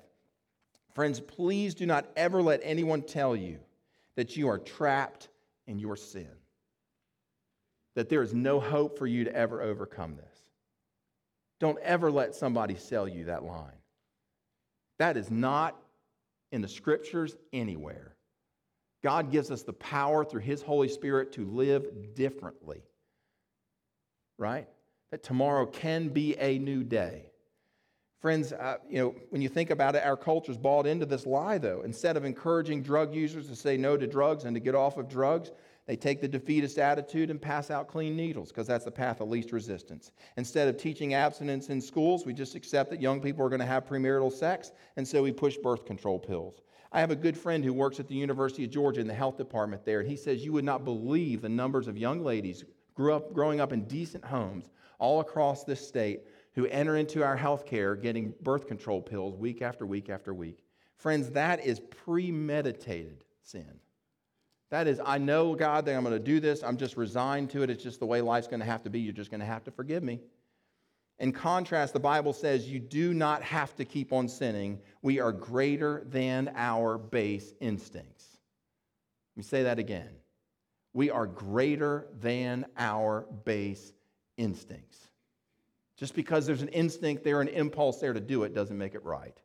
Friends, 0.95 1.21
please 1.21 1.75
do 1.75 1.85
not 1.85 2.07
ever 2.17 2.41
let 2.41 2.61
anyone 2.63 3.03
tell 3.03 3.37
you 3.37 3.59
that 4.15 4.35
you 4.35 4.49
are 4.49 4.59
trapped 4.59 5.29
in 5.67 5.79
your 5.79 5.95
sin, 5.95 6.31
that 7.95 8.09
there 8.09 8.23
is 8.23 8.33
no 8.33 8.59
hope 8.59 8.99
for 8.99 9.07
you 9.07 9.25
to 9.25 9.35
ever 9.37 9.61
overcome 9.61 10.17
this. 10.17 10.36
Don't 11.61 11.79
ever 11.81 12.11
let 12.11 12.35
somebody 12.35 12.75
sell 12.75 13.09
you 13.09 13.25
that 13.27 13.45
line. 13.45 13.73
That 14.99 15.17
is 15.17 15.31
not 15.31 15.77
in 16.53 16.61
the 16.61 16.69
scriptures 16.69 17.37
anywhere. 17.53 18.15
God 19.03 19.31
gives 19.31 19.51
us 19.51 19.63
the 19.63 19.73
power 19.73 20.25
through 20.25 20.41
His 20.41 20.63
Holy 20.63 20.89
Spirit 20.89 21.33
to 21.33 21.45
live 21.45 22.15
differently, 22.15 22.83
right? 24.39 24.69
That 25.11 25.23
tomorrow 25.23 25.67
can 25.67 26.09
be 26.09 26.37
a 26.39 26.59
new 26.59 26.83
day. 26.83 27.31
Friends, 28.21 28.53
uh, 28.53 28.79
you 28.89 28.99
know, 28.99 29.15
when 29.31 29.43
you 29.43 29.49
think 29.49 29.71
about 29.71 29.95
it, 29.95 30.05
our 30.05 30.17
culture's 30.17 30.57
bought 30.57 30.87
into 30.87 31.07
this 31.07 31.27
lie, 31.27 31.59
though. 31.59 31.83
Instead 31.83 32.17
of 32.17 32.25
encouraging 32.25 32.83
drug 32.83 33.15
users 33.15 33.47
to 33.49 33.55
say 33.55 33.77
no 33.77 33.97
to 33.97 34.07
drugs 34.07 34.45
and 34.45 34.57
to 34.57 34.61
get 34.61 34.75
off 34.75 34.97
of 34.97 35.09
drugs, 35.09 35.53
they 35.87 35.97
take 35.97 36.21
the 36.21 36.29
defeatist 36.29 36.79
attitude 36.79 37.31
and 37.31 37.41
pass 37.41 37.71
out 37.71 37.87
clean 37.87 38.17
needles 38.17 38.49
because 38.49 38.67
that's 38.67 38.85
the 38.85 38.91
path 38.91 39.21
of 39.21 39.29
least 39.29 39.53
resistance. 39.53 40.11
Instead 40.37 40.69
of 40.69 40.77
teaching 40.77 41.15
abstinence 41.15 41.69
in 41.69 41.81
schools, 41.81 42.27
we 42.27 42.33
just 42.33 42.57
accept 42.57 42.91
that 42.91 43.01
young 43.01 43.21
people 43.21 43.45
are 43.45 43.49
going 43.49 43.61
to 43.61 43.67
have 43.67 43.87
premarital 43.87 44.33
sex, 44.33 44.73
and 44.97 45.07
so 45.07 45.23
we 45.23 45.33
push 45.33 45.57
birth 45.57 45.87
control 45.87 46.19
pills. 46.19 46.61
I 46.93 47.01
have 47.01 47.11
a 47.11 47.17
good 47.17 47.37
friend 47.37 47.65
who 47.65 47.73
works 47.73 48.01
at 48.01 48.09
the 48.09 48.15
University 48.15 48.65
of 48.65 48.71
Georgia 48.71 49.01
in 49.01 49.07
the 49.07 49.15
health 49.15 49.37
department 49.37 49.85
there, 49.85 50.01
and 50.01 50.09
he 50.09 50.17
says 50.17 50.45
you 50.45 50.53
would 50.53 50.65
not 50.65 50.85
believe 50.85 51.43
the 51.43 51.49
numbers 51.49 51.89
of 51.89 51.97
young 51.97 52.23
ladies 52.23 52.65
grew 52.95 53.15
up, 53.15 53.33
growing 53.33 53.61
up 53.61 53.73
in 53.73 53.85
decent 53.85 54.25
homes 54.25 54.71
all 54.99 55.21
across 55.21 55.65
this 55.65 55.87
state 55.87 56.23
who 56.55 56.67
enter 56.67 56.97
into 56.97 57.23
our 57.23 57.37
health 57.37 57.67
care 57.67 57.95
getting 57.95 58.33
birth 58.41 58.67
control 58.67 59.03
pills 59.03 59.37
week 59.37 59.63
after 59.63 59.85
week 59.85 60.09
after 60.09 60.33
week. 60.33 60.65
Friends, 60.97 61.31
that 61.31 61.65
is 61.65 61.81
premeditated 61.81 63.25
sin. 63.43 63.79
That 64.71 64.89
is, 64.89 65.01
I 65.05 65.19
know, 65.19 65.55
God, 65.55 65.85
that 65.87 65.95
I'm 65.95 66.03
going 66.03 66.13
to 66.13 66.19
do 66.19 66.41
this. 66.41 66.63
I'm 66.63 66.77
just 66.77 66.97
resigned 66.97 67.51
to 67.51 67.63
it. 67.63 67.71
It's 67.71 67.83
just 67.83 68.01
the 68.01 68.07
way 68.07 68.21
life's 68.21 68.49
going 68.49 68.61
to 68.61 68.67
have 68.67 68.83
to 68.83 68.91
be. 68.91 69.01
You're 69.01 69.13
just 69.13 69.31
going 69.31 69.41
to 69.41 69.47
have 69.47 69.65
to 69.65 69.71
forgive 69.71 70.03
me. 70.03 70.21
In 71.19 71.33
contrast, 71.33 71.93
the 71.93 72.01
Bible 72.01 72.33
says 72.33 72.69
you 72.69 72.79
do 72.79 73.15
not 73.15 73.43
have 73.43 73.75
to 73.77 73.85
keep 73.85 74.13
on 74.13 74.29
sinning. 74.29 74.81
We 75.03 75.21
are 75.21 75.33
greater 75.33 76.03
than 76.07 76.51
our 76.57 76.99
base 76.99 77.55
instincts. 77.61 78.27
Let 79.35 79.39
me 79.39 79.43
say 79.45 79.63
that 79.63 79.79
again. 79.79 80.11
We 80.93 81.11
are 81.11 81.27
greater 81.27 82.09
than 82.21 82.67
our 82.77 83.27
base 83.45 83.93
instincts. 84.37 84.99
Just 85.97 86.15
because 86.15 86.47
there's 86.47 86.63
an 86.63 86.69
instinct 86.69 87.25
there, 87.25 87.41
an 87.41 87.49
impulse 87.49 87.99
there 87.99 88.13
to 88.13 88.21
do 88.21 88.43
it, 88.43 88.55
doesn't 88.55 88.77
make 88.77 88.95
it 88.95 89.05
right. 89.05 89.39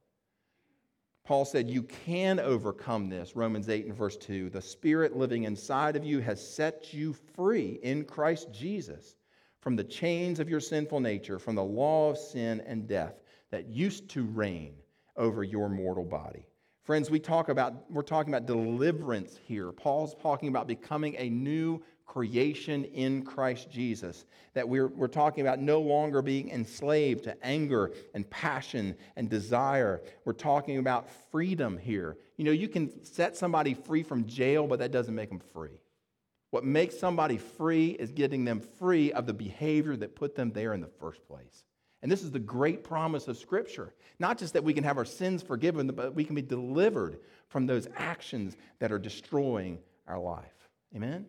Paul 1.23 1.45
said, 1.45 1.69
You 1.69 1.83
can 1.83 2.39
overcome 2.39 3.09
this. 3.09 3.35
Romans 3.35 3.69
8 3.69 3.85
and 3.85 3.95
verse 3.95 4.17
2. 4.17 4.49
The 4.49 4.61
Spirit 4.61 5.15
living 5.15 5.43
inside 5.43 5.95
of 5.95 6.03
you 6.03 6.19
has 6.19 6.45
set 6.45 6.93
you 6.93 7.13
free 7.35 7.79
in 7.83 8.05
Christ 8.05 8.49
Jesus 8.51 9.15
from 9.61 9.75
the 9.75 9.83
chains 9.83 10.39
of 10.39 10.49
your 10.49 10.59
sinful 10.59 10.99
nature, 10.99 11.37
from 11.37 11.55
the 11.55 11.63
law 11.63 12.09
of 12.09 12.17
sin 12.17 12.61
and 12.65 12.87
death 12.87 13.21
that 13.51 13.67
used 13.67 14.09
to 14.09 14.23
reign 14.23 14.73
over 15.15 15.43
your 15.43 15.69
mortal 15.69 16.03
body. 16.03 16.47
Friends, 16.83 17.11
we 17.11 17.19
talk 17.19 17.49
about, 17.49 17.89
we're 17.91 18.01
talking 18.01 18.33
about 18.33 18.47
deliverance 18.47 19.37
here. 19.45 19.71
Paul's 19.71 20.15
talking 20.19 20.49
about 20.49 20.67
becoming 20.67 21.15
a 21.19 21.29
new 21.29 21.79
creation 22.11 22.83
in 22.83 23.23
Christ 23.23 23.71
Jesus. 23.71 24.25
That 24.53 24.67
we're, 24.67 24.87
we're 24.87 25.07
talking 25.07 25.47
about 25.47 25.59
no 25.59 25.79
longer 25.79 26.21
being 26.21 26.49
enslaved 26.49 27.23
to 27.23 27.41
anger 27.41 27.91
and 28.13 28.29
passion 28.29 28.97
and 29.15 29.29
desire. 29.29 30.01
We're 30.25 30.33
talking 30.33 30.77
about 30.77 31.07
freedom 31.31 31.77
here. 31.77 32.17
You 32.35 32.43
know, 32.43 32.51
you 32.51 32.67
can 32.67 33.05
set 33.05 33.37
somebody 33.37 33.73
free 33.73 34.03
from 34.03 34.25
jail, 34.25 34.67
but 34.67 34.79
that 34.79 34.91
doesn't 34.91 35.15
make 35.15 35.29
them 35.29 35.39
free. 35.53 35.79
What 36.49 36.65
makes 36.65 36.99
somebody 36.99 37.37
free 37.37 37.91
is 37.91 38.11
getting 38.11 38.43
them 38.43 38.59
free 38.59 39.13
of 39.13 39.25
the 39.25 39.33
behavior 39.33 39.95
that 39.95 40.13
put 40.13 40.35
them 40.35 40.51
there 40.51 40.73
in 40.73 40.81
the 40.81 40.91
first 40.99 41.25
place. 41.25 41.63
And 42.01 42.11
this 42.11 42.23
is 42.23 42.31
the 42.31 42.39
great 42.39 42.83
promise 42.83 43.29
of 43.29 43.37
Scripture. 43.37 43.93
Not 44.19 44.37
just 44.37 44.51
that 44.55 44.65
we 44.65 44.73
can 44.73 44.83
have 44.83 44.97
our 44.97 45.05
sins 45.05 45.41
forgiven, 45.41 45.87
but 45.87 46.13
we 46.13 46.25
can 46.25 46.35
be 46.35 46.41
delivered 46.41 47.19
from 47.47 47.67
those 47.67 47.87
actions 47.95 48.57
that 48.79 48.91
are 48.91 48.99
destroying 48.99 49.79
our 50.07 50.19
life. 50.19 50.67
Amen? 50.93 51.25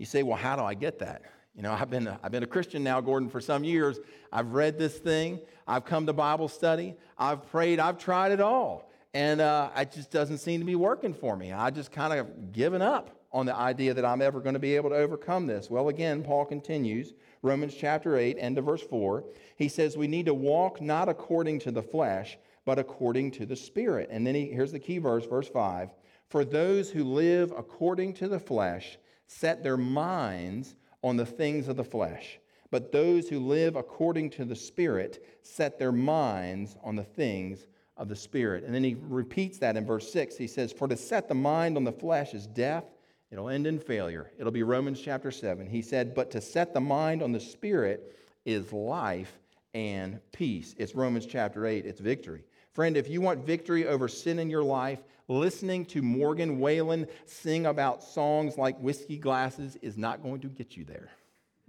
You 0.00 0.06
say, 0.06 0.22
well, 0.22 0.38
how 0.38 0.56
do 0.56 0.62
I 0.62 0.72
get 0.72 0.98
that? 1.00 1.24
You 1.54 1.60
know, 1.60 1.72
I've 1.72 1.90
been, 1.90 2.06
a, 2.06 2.18
I've 2.22 2.32
been 2.32 2.42
a 2.42 2.46
Christian 2.46 2.82
now, 2.82 3.02
Gordon, 3.02 3.28
for 3.28 3.38
some 3.38 3.64
years. 3.64 4.00
I've 4.32 4.52
read 4.52 4.78
this 4.78 4.96
thing. 4.96 5.40
I've 5.68 5.84
come 5.84 6.06
to 6.06 6.14
Bible 6.14 6.48
study. 6.48 6.94
I've 7.18 7.46
prayed. 7.50 7.78
I've 7.78 7.98
tried 7.98 8.32
it 8.32 8.40
all. 8.40 8.90
And 9.12 9.42
uh, 9.42 9.68
it 9.76 9.92
just 9.92 10.10
doesn't 10.10 10.38
seem 10.38 10.60
to 10.60 10.64
be 10.64 10.74
working 10.74 11.12
for 11.12 11.36
me. 11.36 11.52
I 11.52 11.68
just 11.68 11.92
kind 11.92 12.18
of 12.18 12.50
given 12.50 12.80
up 12.80 13.10
on 13.30 13.44
the 13.44 13.54
idea 13.54 13.92
that 13.92 14.06
I'm 14.06 14.22
ever 14.22 14.40
going 14.40 14.54
to 14.54 14.58
be 14.58 14.74
able 14.74 14.88
to 14.88 14.96
overcome 14.96 15.46
this. 15.46 15.68
Well, 15.68 15.90
again, 15.90 16.22
Paul 16.22 16.46
continues, 16.46 17.12
Romans 17.42 17.74
chapter 17.74 18.16
8, 18.16 18.38
end 18.40 18.56
of 18.56 18.64
verse 18.64 18.82
4. 18.82 19.22
He 19.56 19.68
says, 19.68 19.98
We 19.98 20.08
need 20.08 20.24
to 20.26 20.34
walk 20.34 20.80
not 20.80 21.10
according 21.10 21.58
to 21.58 21.70
the 21.70 21.82
flesh, 21.82 22.38
but 22.64 22.78
according 22.78 23.32
to 23.32 23.44
the 23.44 23.54
Spirit. 23.54 24.08
And 24.10 24.26
then 24.26 24.34
he, 24.34 24.46
here's 24.46 24.72
the 24.72 24.78
key 24.78 24.96
verse, 24.96 25.26
verse 25.26 25.48
5. 25.48 25.90
For 26.30 26.42
those 26.42 26.88
who 26.88 27.04
live 27.04 27.52
according 27.54 28.14
to 28.14 28.28
the 28.28 28.40
flesh, 28.40 28.96
set 29.30 29.62
their 29.62 29.76
minds 29.76 30.74
on 31.04 31.16
the 31.16 31.24
things 31.24 31.68
of 31.68 31.76
the 31.76 31.84
flesh. 31.84 32.40
But 32.70 32.90
those 32.90 33.28
who 33.28 33.38
live 33.38 33.76
according 33.76 34.30
to 34.30 34.44
the 34.44 34.56
Spirit 34.56 35.24
set 35.42 35.78
their 35.78 35.92
minds 35.92 36.76
on 36.82 36.96
the 36.96 37.04
things 37.04 37.66
of 37.96 38.08
the 38.08 38.16
Spirit. 38.16 38.64
And 38.64 38.74
then 38.74 38.82
he 38.82 38.96
repeats 39.00 39.58
that 39.58 39.76
in 39.76 39.86
verse 39.86 40.12
6. 40.12 40.36
He 40.36 40.48
says, 40.48 40.72
For 40.72 40.88
to 40.88 40.96
set 40.96 41.28
the 41.28 41.34
mind 41.34 41.76
on 41.76 41.84
the 41.84 41.92
flesh 41.92 42.34
is 42.34 42.46
death, 42.48 42.84
it'll 43.30 43.48
end 43.48 43.66
in 43.66 43.78
failure. 43.78 44.32
It'll 44.38 44.52
be 44.52 44.64
Romans 44.64 45.00
chapter 45.00 45.30
7. 45.30 45.68
He 45.68 45.82
said, 45.82 46.14
But 46.14 46.30
to 46.32 46.40
set 46.40 46.74
the 46.74 46.80
mind 46.80 47.22
on 47.22 47.30
the 47.30 47.40
Spirit 47.40 48.16
is 48.44 48.72
life 48.72 49.38
and 49.74 50.20
peace. 50.32 50.74
It's 50.76 50.96
Romans 50.96 51.26
chapter 51.26 51.66
8, 51.66 51.86
it's 51.86 52.00
victory. 52.00 52.44
Friend, 52.72 52.96
if 52.96 53.08
you 53.08 53.20
want 53.20 53.44
victory 53.44 53.86
over 53.86 54.06
sin 54.06 54.38
in 54.38 54.48
your 54.48 54.62
life, 54.62 55.00
listening 55.26 55.84
to 55.86 56.02
Morgan 56.02 56.58
Wallen 56.58 57.06
sing 57.26 57.66
about 57.66 58.02
songs 58.02 58.56
like 58.56 58.78
Whiskey 58.78 59.16
Glasses 59.16 59.76
is 59.82 59.96
not 59.96 60.22
going 60.22 60.40
to 60.40 60.48
get 60.48 60.76
you 60.76 60.84
there. 60.84 61.10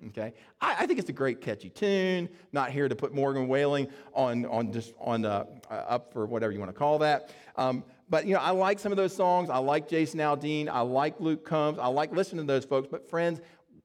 Okay, 0.08 0.34
I, 0.60 0.78
I 0.80 0.86
think 0.88 1.00
it's 1.00 1.10
a 1.10 1.14
great 1.14 1.42
catchy 1.42 1.70
tune. 1.70 2.28
Not 2.52 2.72
here 2.72 2.88
to 2.88 2.96
put 2.96 3.14
Morgan 3.14 3.48
Wallen 3.48 3.88
on 4.14 4.46
on 4.46 4.72
just 4.72 4.94
on 5.00 5.26
uh, 5.26 5.46
uh, 5.70 5.74
up 5.74 6.12
for 6.12 6.26
whatever 6.26 6.52
you 6.52 6.60
want 6.60 6.72
to 6.72 6.78
call 6.78 7.00
that. 7.00 7.30
Um, 7.56 7.84
but 8.10 8.26
you 8.26 8.34
know, 8.34 8.40
I 8.40 8.50
like 8.50 8.80
some 8.80 8.92
of 8.92 8.98
those 8.98 9.16
songs. 9.16 9.50
I 9.50 9.58
like 9.58 9.88
Jason 9.88 10.20
Aldean. 10.20 10.70
I 10.70 10.82
like 10.82 11.20
Luke 11.20 11.46
Combs. 11.46 11.78
I 11.78 11.88
like 11.88 12.12
listening 12.14 12.48
to 12.48 12.52
those 12.52 12.66
folks. 12.66 12.88
But 12.90 13.10
friends, 13.10 13.42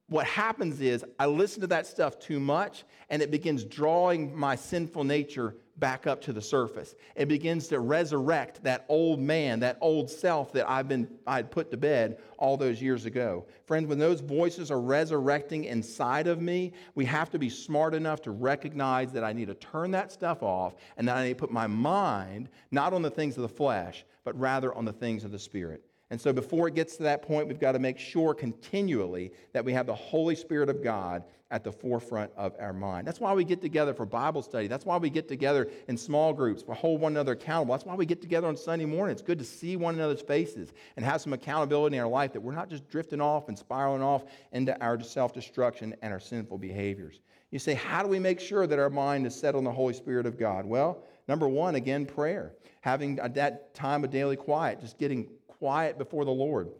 what 0.08 0.26
happens 0.26 0.80
is 0.80 1.04
I 1.18 1.26
listen 1.26 1.60
to 1.62 1.66
that 1.68 1.86
stuff 1.86 2.18
too 2.18 2.40
much, 2.40 2.84
and 3.10 3.20
it 3.20 3.30
begins 3.30 3.64
drawing 3.64 4.34
my 4.34 4.56
sinful 4.56 5.04
nature 5.04 5.56
back 5.78 6.06
up 6.06 6.20
to 6.22 6.32
the 6.32 6.40
surface. 6.40 6.94
It 7.14 7.28
begins 7.28 7.68
to 7.68 7.80
resurrect 7.80 8.62
that 8.64 8.84
old 8.88 9.20
man, 9.20 9.60
that 9.60 9.78
old 9.80 10.10
self 10.10 10.52
that 10.52 10.68
I've 10.68 10.88
been 10.88 11.08
I 11.26 11.36
had 11.36 11.50
put 11.50 11.70
to 11.70 11.76
bed 11.76 12.18
all 12.38 12.56
those 12.56 12.80
years 12.80 13.04
ago. 13.04 13.46
Friends, 13.66 13.86
when 13.86 13.98
those 13.98 14.20
voices 14.20 14.70
are 14.70 14.80
resurrecting 14.80 15.64
inside 15.64 16.26
of 16.26 16.40
me, 16.40 16.72
we 16.94 17.04
have 17.04 17.30
to 17.30 17.38
be 17.38 17.50
smart 17.50 17.94
enough 17.94 18.22
to 18.22 18.30
recognize 18.30 19.12
that 19.12 19.24
I 19.24 19.32
need 19.32 19.48
to 19.48 19.54
turn 19.54 19.90
that 19.92 20.12
stuff 20.12 20.42
off 20.42 20.74
and 20.96 21.06
that 21.08 21.16
I 21.16 21.24
need 21.24 21.34
to 21.34 21.40
put 21.40 21.50
my 21.52 21.66
mind 21.66 22.48
not 22.70 22.92
on 22.92 23.02
the 23.02 23.10
things 23.10 23.36
of 23.36 23.42
the 23.42 23.48
flesh, 23.48 24.04
but 24.24 24.38
rather 24.38 24.74
on 24.74 24.84
the 24.84 24.92
things 24.92 25.24
of 25.24 25.30
the 25.30 25.38
spirit. 25.38 25.82
And 26.10 26.20
so, 26.20 26.32
before 26.32 26.68
it 26.68 26.74
gets 26.74 26.96
to 26.96 27.02
that 27.02 27.22
point, 27.22 27.48
we've 27.48 27.58
got 27.58 27.72
to 27.72 27.80
make 27.80 27.98
sure 27.98 28.32
continually 28.32 29.32
that 29.52 29.64
we 29.64 29.72
have 29.72 29.86
the 29.86 29.94
Holy 29.94 30.36
Spirit 30.36 30.68
of 30.68 30.82
God 30.82 31.24
at 31.50 31.62
the 31.62 31.70
forefront 31.70 32.32
of 32.36 32.54
our 32.58 32.72
mind. 32.72 33.06
That's 33.06 33.20
why 33.20 33.32
we 33.32 33.44
get 33.44 33.60
together 33.60 33.94
for 33.94 34.04
Bible 34.04 34.42
study. 34.42 34.66
That's 34.66 34.84
why 34.84 34.96
we 34.96 35.10
get 35.10 35.28
together 35.28 35.68
in 35.86 35.96
small 35.96 36.32
groups, 36.32 36.64
we 36.66 36.74
hold 36.74 37.00
one 37.00 37.12
another 37.12 37.32
accountable. 37.32 37.74
That's 37.74 37.86
why 37.86 37.94
we 37.94 38.04
get 38.04 38.20
together 38.20 38.48
on 38.48 38.56
Sunday 38.56 38.84
morning. 38.84 39.12
It's 39.12 39.22
good 39.22 39.38
to 39.38 39.44
see 39.44 39.76
one 39.76 39.94
another's 39.94 40.22
faces 40.22 40.72
and 40.96 41.04
have 41.04 41.20
some 41.20 41.32
accountability 41.32 41.96
in 41.96 42.02
our 42.02 42.08
life 42.08 42.32
that 42.32 42.40
we're 42.40 42.54
not 42.54 42.68
just 42.68 42.88
drifting 42.88 43.20
off 43.20 43.48
and 43.48 43.56
spiraling 43.56 44.02
off 44.02 44.24
into 44.52 44.78
our 44.82 45.00
self 45.00 45.32
destruction 45.32 45.94
and 46.02 46.12
our 46.12 46.20
sinful 46.20 46.58
behaviors. 46.58 47.20
You 47.50 47.60
say, 47.60 47.74
how 47.74 48.02
do 48.02 48.08
we 48.08 48.18
make 48.18 48.40
sure 48.40 48.66
that 48.66 48.78
our 48.78 48.90
mind 48.90 49.26
is 49.26 49.34
set 49.34 49.54
on 49.54 49.62
the 49.62 49.70
Holy 49.70 49.94
Spirit 49.94 50.26
of 50.26 50.36
God? 50.36 50.66
Well, 50.66 51.04
number 51.28 51.48
one, 51.48 51.76
again, 51.76 52.06
prayer. 52.06 52.54
Having 52.80 53.16
that 53.34 53.72
time 53.72 54.02
of 54.02 54.10
daily 54.10 54.36
quiet, 54.36 54.80
just 54.80 54.98
getting 54.98 55.28
quiet 55.46 55.96
before 55.96 56.24
the 56.24 56.32
Lord. 56.32 56.70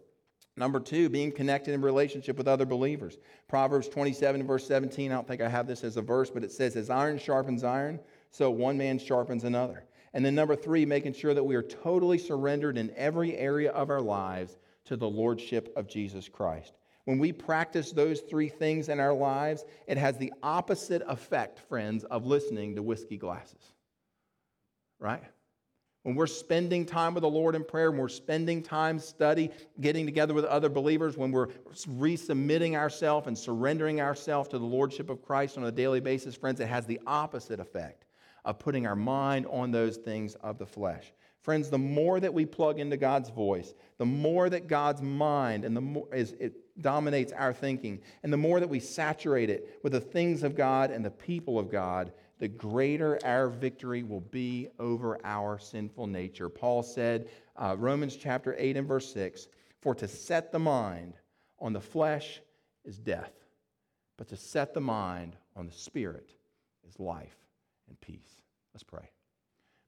Number 0.56 0.80
two, 0.80 1.10
being 1.10 1.32
connected 1.32 1.74
in 1.74 1.82
relationship 1.82 2.38
with 2.38 2.48
other 2.48 2.64
believers. 2.64 3.18
Proverbs 3.46 3.88
27, 3.88 4.46
verse 4.46 4.66
17, 4.66 5.12
I 5.12 5.14
don't 5.14 5.28
think 5.28 5.42
I 5.42 5.48
have 5.48 5.66
this 5.66 5.84
as 5.84 5.98
a 5.98 6.02
verse, 6.02 6.30
but 6.30 6.42
it 6.42 6.50
says, 6.50 6.76
As 6.76 6.88
iron 6.88 7.18
sharpens 7.18 7.62
iron, 7.62 8.00
so 8.30 8.50
one 8.50 8.78
man 8.78 8.98
sharpens 8.98 9.44
another. 9.44 9.84
And 10.14 10.24
then 10.24 10.34
number 10.34 10.56
three, 10.56 10.86
making 10.86 11.12
sure 11.12 11.34
that 11.34 11.44
we 11.44 11.56
are 11.56 11.62
totally 11.62 12.16
surrendered 12.16 12.78
in 12.78 12.90
every 12.96 13.36
area 13.36 13.70
of 13.72 13.90
our 13.90 14.00
lives 14.00 14.56
to 14.86 14.96
the 14.96 15.08
Lordship 15.08 15.70
of 15.76 15.88
Jesus 15.88 16.26
Christ. 16.26 16.72
When 17.04 17.18
we 17.18 17.32
practice 17.32 17.92
those 17.92 18.20
three 18.20 18.48
things 18.48 18.88
in 18.88 18.98
our 18.98 19.12
lives, 19.12 19.64
it 19.86 19.98
has 19.98 20.16
the 20.16 20.32
opposite 20.42 21.02
effect, 21.06 21.58
friends, 21.58 22.04
of 22.04 22.24
listening 22.24 22.74
to 22.76 22.82
whiskey 22.82 23.18
glasses. 23.18 23.72
Right? 24.98 25.22
When 26.06 26.14
we're 26.14 26.28
spending 26.28 26.86
time 26.86 27.14
with 27.14 27.22
the 27.22 27.28
Lord 27.28 27.56
in 27.56 27.64
prayer, 27.64 27.90
when 27.90 27.98
we're 27.98 28.06
spending 28.06 28.62
time 28.62 29.00
study, 29.00 29.50
getting 29.80 30.06
together 30.06 30.34
with 30.34 30.44
other 30.44 30.68
believers, 30.68 31.16
when 31.16 31.32
we're 31.32 31.48
resubmitting 31.98 32.76
ourselves 32.76 33.26
and 33.26 33.36
surrendering 33.36 34.00
ourselves 34.00 34.48
to 34.50 34.58
the 34.60 34.64
Lordship 34.64 35.10
of 35.10 35.20
Christ 35.20 35.58
on 35.58 35.64
a 35.64 35.72
daily 35.72 35.98
basis, 35.98 36.36
friends, 36.36 36.60
it 36.60 36.68
has 36.68 36.86
the 36.86 37.00
opposite 37.08 37.58
effect 37.58 38.04
of 38.44 38.60
putting 38.60 38.86
our 38.86 38.94
mind 38.94 39.46
on 39.50 39.72
those 39.72 39.96
things 39.96 40.36
of 40.36 40.58
the 40.58 40.66
flesh. 40.66 41.12
Friends, 41.42 41.70
the 41.70 41.78
more 41.78 42.20
that 42.20 42.32
we 42.32 42.46
plug 42.46 42.78
into 42.78 42.96
God's 42.96 43.30
voice, 43.30 43.74
the 43.98 44.06
more 44.06 44.48
that 44.48 44.68
God's 44.68 45.02
mind 45.02 45.64
and 45.64 45.76
the 45.76 45.80
more 45.80 46.06
is, 46.14 46.36
it 46.38 46.52
dominates 46.80 47.32
our 47.32 47.52
thinking, 47.52 48.00
and 48.22 48.32
the 48.32 48.36
more 48.36 48.60
that 48.60 48.68
we 48.68 48.78
saturate 48.78 49.50
it 49.50 49.80
with 49.82 49.90
the 49.90 50.00
things 50.00 50.44
of 50.44 50.54
God 50.54 50.92
and 50.92 51.04
the 51.04 51.10
people 51.10 51.58
of 51.58 51.68
God, 51.68 52.12
the 52.38 52.49
greater 52.49 53.18
our 53.25 53.49
victory 53.49 54.03
will 54.03 54.20
be 54.20 54.68
over 54.79 55.18
our 55.25 55.59
sinful 55.59 56.07
nature. 56.07 56.49
Paul 56.49 56.83
said, 56.83 57.29
uh, 57.57 57.77
Romans 57.79 58.16
chapter 58.16 58.55
8 58.59 58.77
and 58.77 58.87
verse 58.87 59.12
6 59.12 59.49
For 59.81 59.94
to 59.94 60.09
set 60.09 60.53
the 60.53 60.59
mind 60.59 61.14
on 61.59 61.72
the 61.72 61.81
flesh 61.81 62.40
is 62.85 62.99
death, 62.99 63.33
but 64.16 64.29
to 64.29 64.37
set 64.37 64.75
the 64.75 64.81
mind 64.81 65.37
on 65.55 65.66
the 65.66 65.72
spirit 65.72 66.31
is 66.87 67.01
life 67.01 67.37
and 67.88 67.99
peace. 68.01 68.42
Let's 68.75 68.85
pray. 68.85 69.11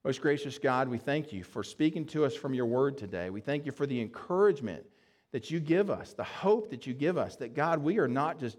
Most 0.05 0.23
gracious 0.23 0.59
God, 0.59 0.89
we 0.89 0.97
thank 0.97 1.33
you 1.33 1.45
for 1.45 1.63
speaking 1.63 2.07
to 2.07 2.25
us 2.25 2.35
from 2.35 2.55
your 2.55 2.67
word 2.67 2.97
today. 2.97 3.29
We 3.29 3.41
thank 3.43 3.67
you 3.67 3.73
for 3.73 3.87
the 3.87 4.01
encouragement 4.01 4.87
that 5.33 5.51
you 5.51 5.61
give 5.61 5.91
us, 5.91 6.15
the 6.15 6.25
hope 6.25 6.71
that 6.71 6.87
you 6.87 6.95
give 6.95 7.19
us 7.19 7.37
that, 7.37 7.55
God, 7.55 7.81
we 7.81 7.99
are 7.99 8.09
not 8.09 8.39
just 8.41 8.57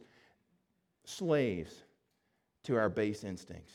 slaves 1.06 1.74
to 2.64 2.78
our 2.78 2.90
base 2.90 3.24
instincts. 3.24 3.74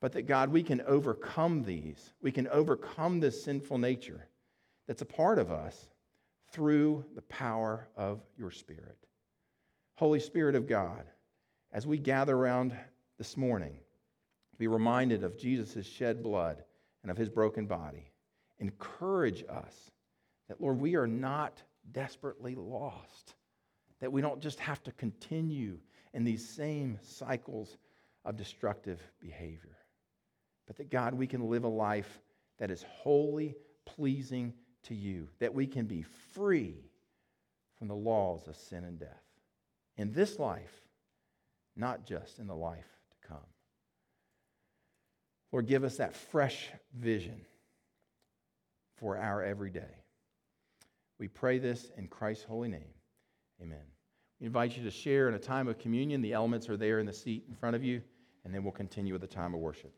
But 0.00 0.12
that, 0.12 0.22
God, 0.22 0.50
we 0.50 0.62
can 0.62 0.82
overcome 0.82 1.62
these. 1.62 2.12
We 2.20 2.32
can 2.32 2.48
overcome 2.48 3.20
this 3.20 3.42
sinful 3.42 3.78
nature 3.78 4.28
that's 4.86 5.02
a 5.02 5.06
part 5.06 5.38
of 5.38 5.50
us 5.50 5.88
through 6.52 7.04
the 7.14 7.22
power 7.22 7.88
of 7.96 8.22
your 8.36 8.50
Spirit. 8.50 8.98
Holy 9.96 10.20
Spirit 10.20 10.54
of 10.54 10.68
God, 10.68 11.04
as 11.72 11.86
we 11.86 11.98
gather 11.98 12.36
around 12.36 12.76
this 13.18 13.36
morning, 13.36 13.78
to 14.52 14.56
be 14.58 14.68
reminded 14.68 15.24
of 15.24 15.38
Jesus' 15.38 15.86
shed 15.86 16.22
blood 16.22 16.62
and 17.02 17.10
of 17.10 17.16
his 17.16 17.28
broken 17.28 17.66
body. 17.66 18.12
Encourage 18.58 19.44
us 19.48 19.90
that, 20.48 20.60
Lord, 20.60 20.80
we 20.80 20.96
are 20.96 21.06
not 21.06 21.62
desperately 21.92 22.54
lost, 22.54 23.34
that 24.00 24.12
we 24.12 24.20
don't 24.20 24.40
just 24.40 24.60
have 24.60 24.82
to 24.84 24.92
continue 24.92 25.78
in 26.16 26.24
these 26.24 26.48
same 26.48 26.98
cycles 27.02 27.76
of 28.24 28.38
destructive 28.38 28.98
behavior. 29.20 29.76
But 30.66 30.78
that, 30.78 30.90
God, 30.90 31.12
we 31.12 31.26
can 31.26 31.50
live 31.50 31.64
a 31.64 31.68
life 31.68 32.22
that 32.58 32.70
is 32.70 32.86
wholly 32.88 33.54
pleasing 33.84 34.54
to 34.84 34.94
you, 34.94 35.28
that 35.40 35.52
we 35.52 35.66
can 35.66 35.84
be 35.84 36.02
free 36.32 36.74
from 37.78 37.88
the 37.88 37.94
laws 37.94 38.48
of 38.48 38.56
sin 38.56 38.84
and 38.84 38.98
death 38.98 39.22
in 39.98 40.10
this 40.10 40.38
life, 40.38 40.72
not 41.76 42.06
just 42.06 42.38
in 42.38 42.46
the 42.46 42.56
life 42.56 42.88
to 43.10 43.28
come. 43.28 43.46
Lord, 45.52 45.66
give 45.66 45.84
us 45.84 45.98
that 45.98 46.16
fresh 46.16 46.70
vision 46.94 47.42
for 48.96 49.18
our 49.18 49.42
everyday. 49.42 50.02
We 51.18 51.28
pray 51.28 51.58
this 51.58 51.90
in 51.98 52.08
Christ's 52.08 52.44
holy 52.44 52.68
name. 52.68 52.94
Amen. 53.60 53.95
We 54.40 54.46
invite 54.46 54.76
you 54.76 54.84
to 54.84 54.90
share 54.90 55.28
in 55.28 55.34
a 55.34 55.38
time 55.38 55.66
of 55.66 55.78
communion. 55.78 56.20
The 56.20 56.34
elements 56.34 56.68
are 56.68 56.76
there 56.76 56.98
in 56.98 57.06
the 57.06 57.12
seat 57.12 57.44
in 57.48 57.54
front 57.54 57.74
of 57.74 57.82
you, 57.82 58.02
and 58.44 58.54
then 58.54 58.62
we'll 58.62 58.72
continue 58.72 59.12
with 59.14 59.22
the 59.22 59.28
time 59.28 59.54
of 59.54 59.60
worship. 59.60 59.94